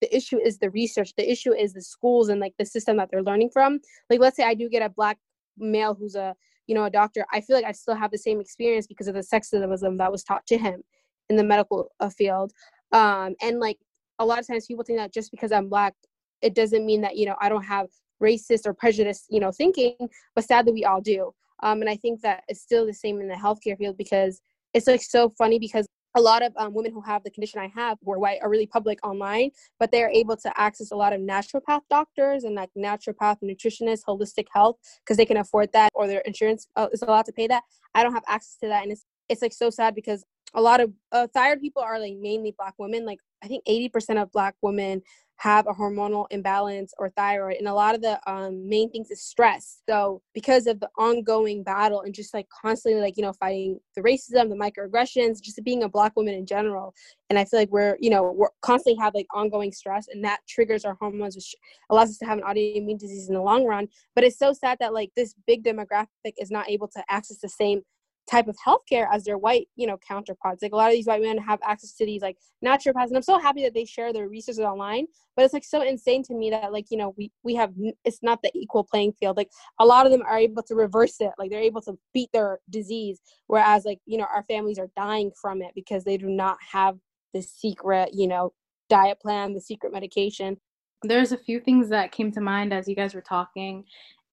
[0.00, 1.12] The issue is the research.
[1.16, 3.78] The issue is the schools and like the system that they're learning from.
[4.10, 5.18] Like, let's say I do get a black
[5.56, 6.34] male who's a
[6.66, 7.24] you know a doctor.
[7.32, 10.24] I feel like I still have the same experience because of the sexism that was
[10.24, 10.82] taught to him
[11.30, 12.52] in the medical field.
[12.90, 13.78] Um, and like
[14.18, 15.94] a lot of times people think that just because I'm black,
[16.40, 17.86] it doesn't mean that you know I don't have
[18.20, 19.94] racist or prejudiced, you know, thinking,
[20.34, 21.32] but sadly we all do.
[21.62, 24.40] Um, and I think that it's still the same in the healthcare field because
[24.74, 27.70] it's like so funny because a lot of um, women who have the condition I
[27.74, 30.96] have who are white are really public online, but they are able to access a
[30.96, 35.90] lot of naturopath doctors and like naturopath nutritionists, holistic health because they can afford that
[35.94, 37.62] or their insurance uh, is allowed to pay that.
[37.94, 40.80] I don't have access to that, and it's it's like so sad because a lot
[40.80, 43.06] of uh, thyroid people are like mainly black women.
[43.06, 45.02] Like I think 80% of black women
[45.42, 49.20] have a hormonal imbalance or thyroid and a lot of the um, main things is
[49.20, 49.82] stress.
[49.88, 54.02] So because of the ongoing battle and just like constantly like you know fighting the
[54.02, 56.94] racism the microaggressions just being a black woman in general
[57.28, 60.40] and i feel like we're you know we're constantly have like ongoing stress and that
[60.48, 61.54] triggers our hormones which
[61.90, 63.88] allows us to have an autoimmune disease in the long run.
[64.14, 67.48] But it's so sad that like this big demographic is not able to access the
[67.48, 67.82] same
[68.30, 70.62] type of healthcare as their white, you know, counterparts.
[70.62, 73.22] Like a lot of these white men have access to these like naturopaths, and I'm
[73.22, 75.06] so happy that they share their resources online.
[75.36, 77.72] But it's like so insane to me that like you know we we have
[78.04, 79.36] it's not the equal playing field.
[79.36, 79.50] Like
[79.80, 82.60] a lot of them are able to reverse it, like they're able to beat their
[82.70, 86.58] disease, whereas like you know our families are dying from it because they do not
[86.72, 86.96] have
[87.34, 88.52] the secret, you know,
[88.88, 90.56] diet plan, the secret medication.
[91.02, 93.84] There's a few things that came to mind as you guys were talking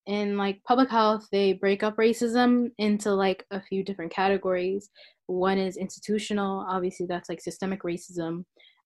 [0.09, 4.89] in like public health they break up racism into like a few different categories.
[5.27, 8.43] One is institutional obviously that's like systemic racism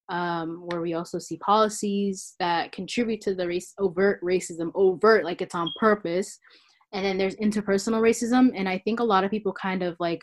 [0.10, 5.42] um, where we also see policies that contribute to the race overt racism overt like
[5.42, 6.38] it's on purpose.
[6.92, 10.22] And then there's interpersonal racism and i think a lot of people kind of like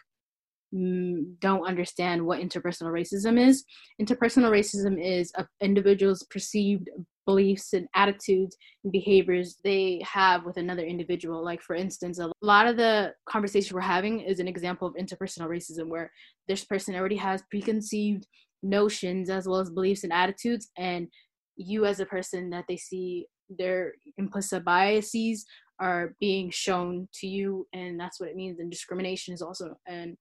[0.75, 3.65] mm, don't understand what interpersonal racism is.
[4.01, 6.89] Interpersonal racism is an individual's perceived
[7.31, 11.45] beliefs and attitudes and behaviors they have with another individual.
[11.45, 15.49] Like, for instance, a lot of the conversation we're having is an example of interpersonal
[15.49, 16.11] racism where
[16.49, 18.27] this person already has preconceived
[18.63, 21.09] notions as well as beliefs and attitudes, and
[21.57, 23.27] you, as a person that they see
[23.59, 25.45] their implicit biases
[25.79, 28.59] are being shown to you, and that's what it means.
[28.59, 30.17] And discrimination is also an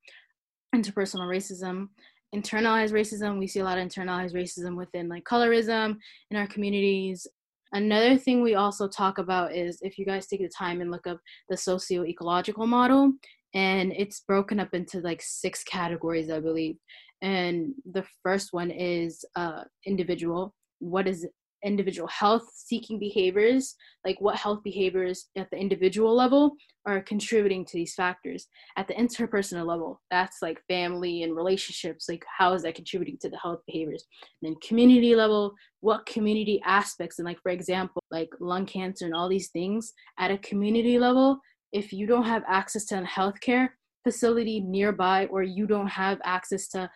[0.76, 1.88] interpersonal racism
[2.36, 3.40] internalized racism.
[3.40, 5.98] We see a lot of internalized racism within like colorism
[6.32, 7.28] in our communities.
[7.74, 11.06] Another thing we also talk about is if you guys take the time and look
[11.06, 11.20] up
[11.50, 13.14] the socio-ecological model,
[13.54, 16.78] and it's broken up into like six categories, I believe.
[17.22, 20.54] And the first one is uh, individual.
[20.80, 21.28] What is
[21.64, 26.54] individual health seeking behaviors, like what health behaviors at the individual level
[26.86, 28.48] are contributing to these factors.
[28.78, 33.30] At the interpersonal level, that's like family and relationships, like how is that contributing to
[33.30, 34.06] the health behaviors?
[34.42, 39.14] And then community level, what community aspects, and like for example, like lung cancer and
[39.14, 41.40] all these things at a community level,
[41.72, 43.70] if you don't have access to a healthcare
[44.04, 46.90] facility nearby or you don't have access to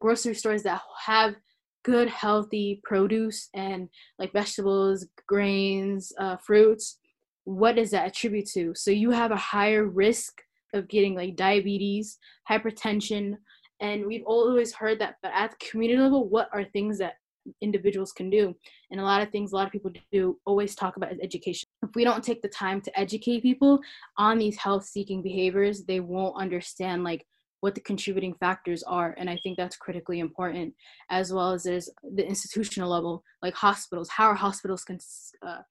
[0.00, 1.34] grocery stores that have
[1.84, 6.98] good healthy produce and like vegetables grains uh, fruits
[7.44, 8.74] what does that attribute to?
[8.74, 10.42] So you have a higher risk
[10.74, 12.18] of getting like diabetes
[12.48, 13.36] hypertension
[13.80, 17.14] and we've always heard that but at the community level what are things that
[17.60, 18.54] individuals can do?
[18.90, 21.68] And a lot of things a lot of people do always talk about is education.
[21.82, 23.80] If we don't take the time to educate people
[24.16, 27.26] on these health seeking behaviors they won't understand like
[27.62, 30.72] what the contributing factors are and i think that's critically important
[31.10, 34.98] as well as there's the institutional level like hospitals how are hospitals con-
[35.46, 35.62] uh,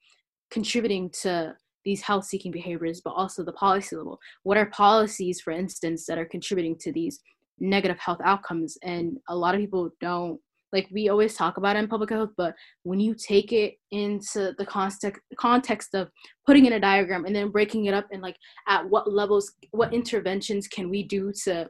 [0.50, 4.20] contributing to these health seeking behaviors but also the policy level?
[4.44, 7.20] What are policies for instance that are contributing to these
[7.60, 8.78] negative health outcomes?
[8.84, 10.40] And a lot of people don't
[10.74, 14.66] like we always talk about in public health but when you take it into the
[14.66, 16.10] context context of
[16.46, 18.38] putting in a diagram and then breaking it up and like
[18.70, 21.70] at what levels what interventions can we do to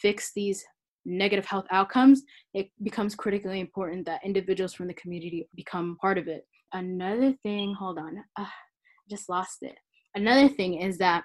[0.00, 0.64] fix these
[1.04, 2.22] negative health outcomes,
[2.54, 6.46] it becomes critically important that individuals from the community become part of it.
[6.72, 8.44] Another thing, hold on, uh,
[9.08, 9.76] just lost it.
[10.14, 11.24] Another thing is that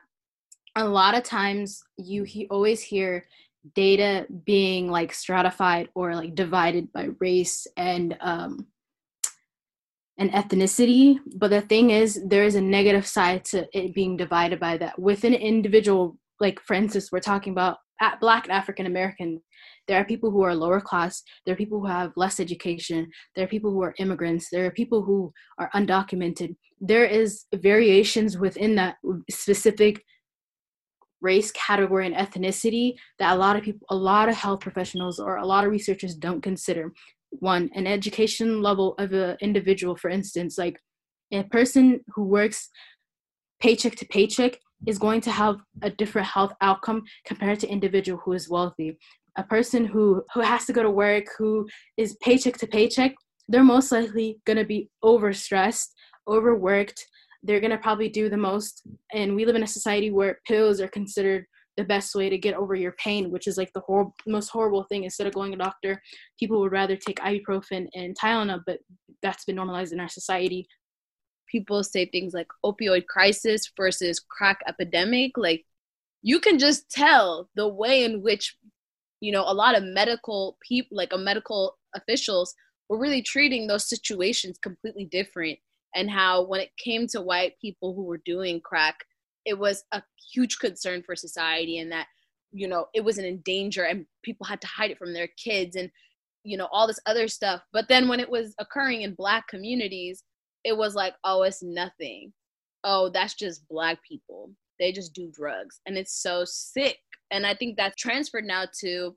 [0.75, 3.25] a lot of times you he always hear
[3.73, 8.67] data being like stratified or like divided by race and um
[10.19, 14.59] and ethnicity but the thing is there is a negative side to it being divided
[14.59, 17.77] by that within an individual like instance we're talking about
[18.19, 19.41] black and african american.
[19.87, 21.21] There are people who are lower class.
[21.45, 23.07] There are people who have less education.
[23.35, 24.47] There are people who are immigrants.
[24.51, 26.55] There are people who are undocumented.
[26.81, 28.95] There is variations within that
[29.29, 30.03] specific
[31.21, 35.37] race category and ethnicity that a lot of people a lot of health professionals or
[35.37, 36.91] a lot of researchers don't consider.
[37.29, 40.79] One an education level of an individual for instance like
[41.31, 42.69] a person who works
[43.59, 48.33] paycheck to paycheck is going to have a different health outcome compared to individual who
[48.33, 48.97] is wealthy.
[49.37, 51.67] A person who who has to go to work who
[51.97, 53.13] is paycheck to paycheck
[53.47, 55.89] they're most likely going to be overstressed
[56.27, 57.05] overworked.
[57.43, 58.81] They're going to probably do the most
[59.13, 61.45] and we live in a society where pills are considered
[61.77, 64.85] the best way to get over your pain which is like the hor- most horrible
[64.85, 65.03] thing.
[65.03, 66.01] Instead of going to doctor
[66.39, 68.79] people would rather take ibuprofen and tylenol but
[69.21, 70.67] that's been normalized in our society
[71.47, 75.65] people say things like opioid crisis versus crack epidemic like
[76.21, 78.57] you can just tell the way in which
[79.21, 82.53] you know a lot of medical people like a medical officials
[82.89, 85.57] were really treating those situations completely different
[85.95, 89.05] and how when it came to white people who were doing crack
[89.45, 90.01] it was a
[90.33, 92.07] huge concern for society and that
[92.51, 95.75] you know it wasn't in danger and people had to hide it from their kids
[95.75, 95.91] and
[96.45, 97.61] you know all this other stuff.
[97.73, 100.23] But then when it was occurring in black communities
[100.65, 102.33] it was like oh it's nothing
[102.83, 106.97] oh that's just black people they just do drugs and it's so sick
[107.31, 109.15] and i think that's transferred now to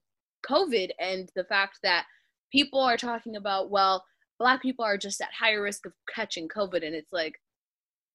[0.48, 2.04] covid and the fact that
[2.52, 4.04] people are talking about well
[4.38, 6.86] black people are just at higher risk of catching COVID.
[6.86, 7.34] And it's like,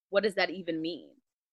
[0.09, 1.09] what does that even mean?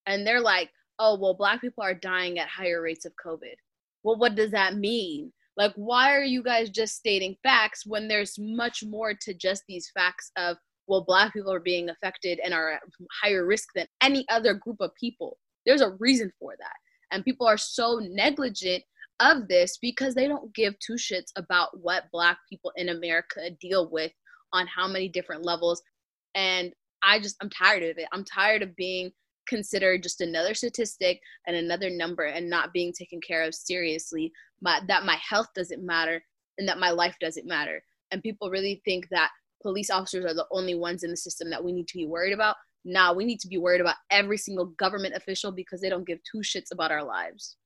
[0.06, 3.54] And they're like, oh, well, black people are dying at higher rates of COVID.
[4.02, 5.32] Well, what does that mean?
[5.56, 9.90] Like, why are you guys just stating facts when there's much more to just these
[9.92, 10.56] facts of,
[10.90, 12.82] well, black people are being affected and are at
[13.22, 15.38] higher risk than any other group of people?
[15.64, 16.74] There's a reason for that.
[17.12, 18.82] And people are so negligent
[19.20, 23.88] of this because they don't give two shits about what black people in America deal
[23.88, 24.10] with
[24.52, 25.80] on how many different levels.
[26.34, 26.72] And
[27.04, 28.08] I just, I'm tired of it.
[28.12, 29.12] I'm tired of being
[29.46, 34.32] considered just another statistic and another number and not being taken care of seriously.
[34.60, 36.20] My, that my health doesn't matter
[36.58, 37.80] and that my life doesn't matter.
[38.10, 39.30] And people really think that
[39.62, 42.32] police officers are the only ones in the system that we need to be worried
[42.32, 42.56] about.
[42.84, 46.18] Now we need to be worried about every single government official because they don't give
[46.30, 47.56] two shits about our lives.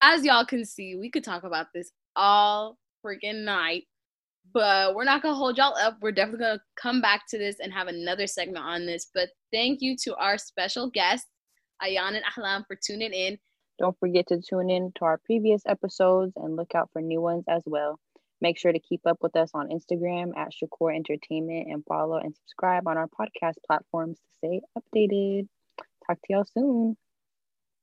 [0.00, 3.84] As y'all can see, we could talk about this all freaking night
[4.52, 5.98] but we're not gonna hold y'all up.
[6.00, 9.10] We're definitely gonna come back to this and have another segment on this.
[9.14, 11.28] But thank you to our special guests,
[11.82, 13.38] Ayan and Ahlam, for tuning in.
[13.78, 17.44] Don't forget to tune in to our previous episodes and look out for new ones
[17.48, 17.98] as well.
[18.42, 22.34] Make sure to keep up with us on Instagram at Shakur Entertainment and follow and
[22.34, 25.46] subscribe on our podcast platforms to stay updated.
[26.04, 26.96] Talk to y'all soon.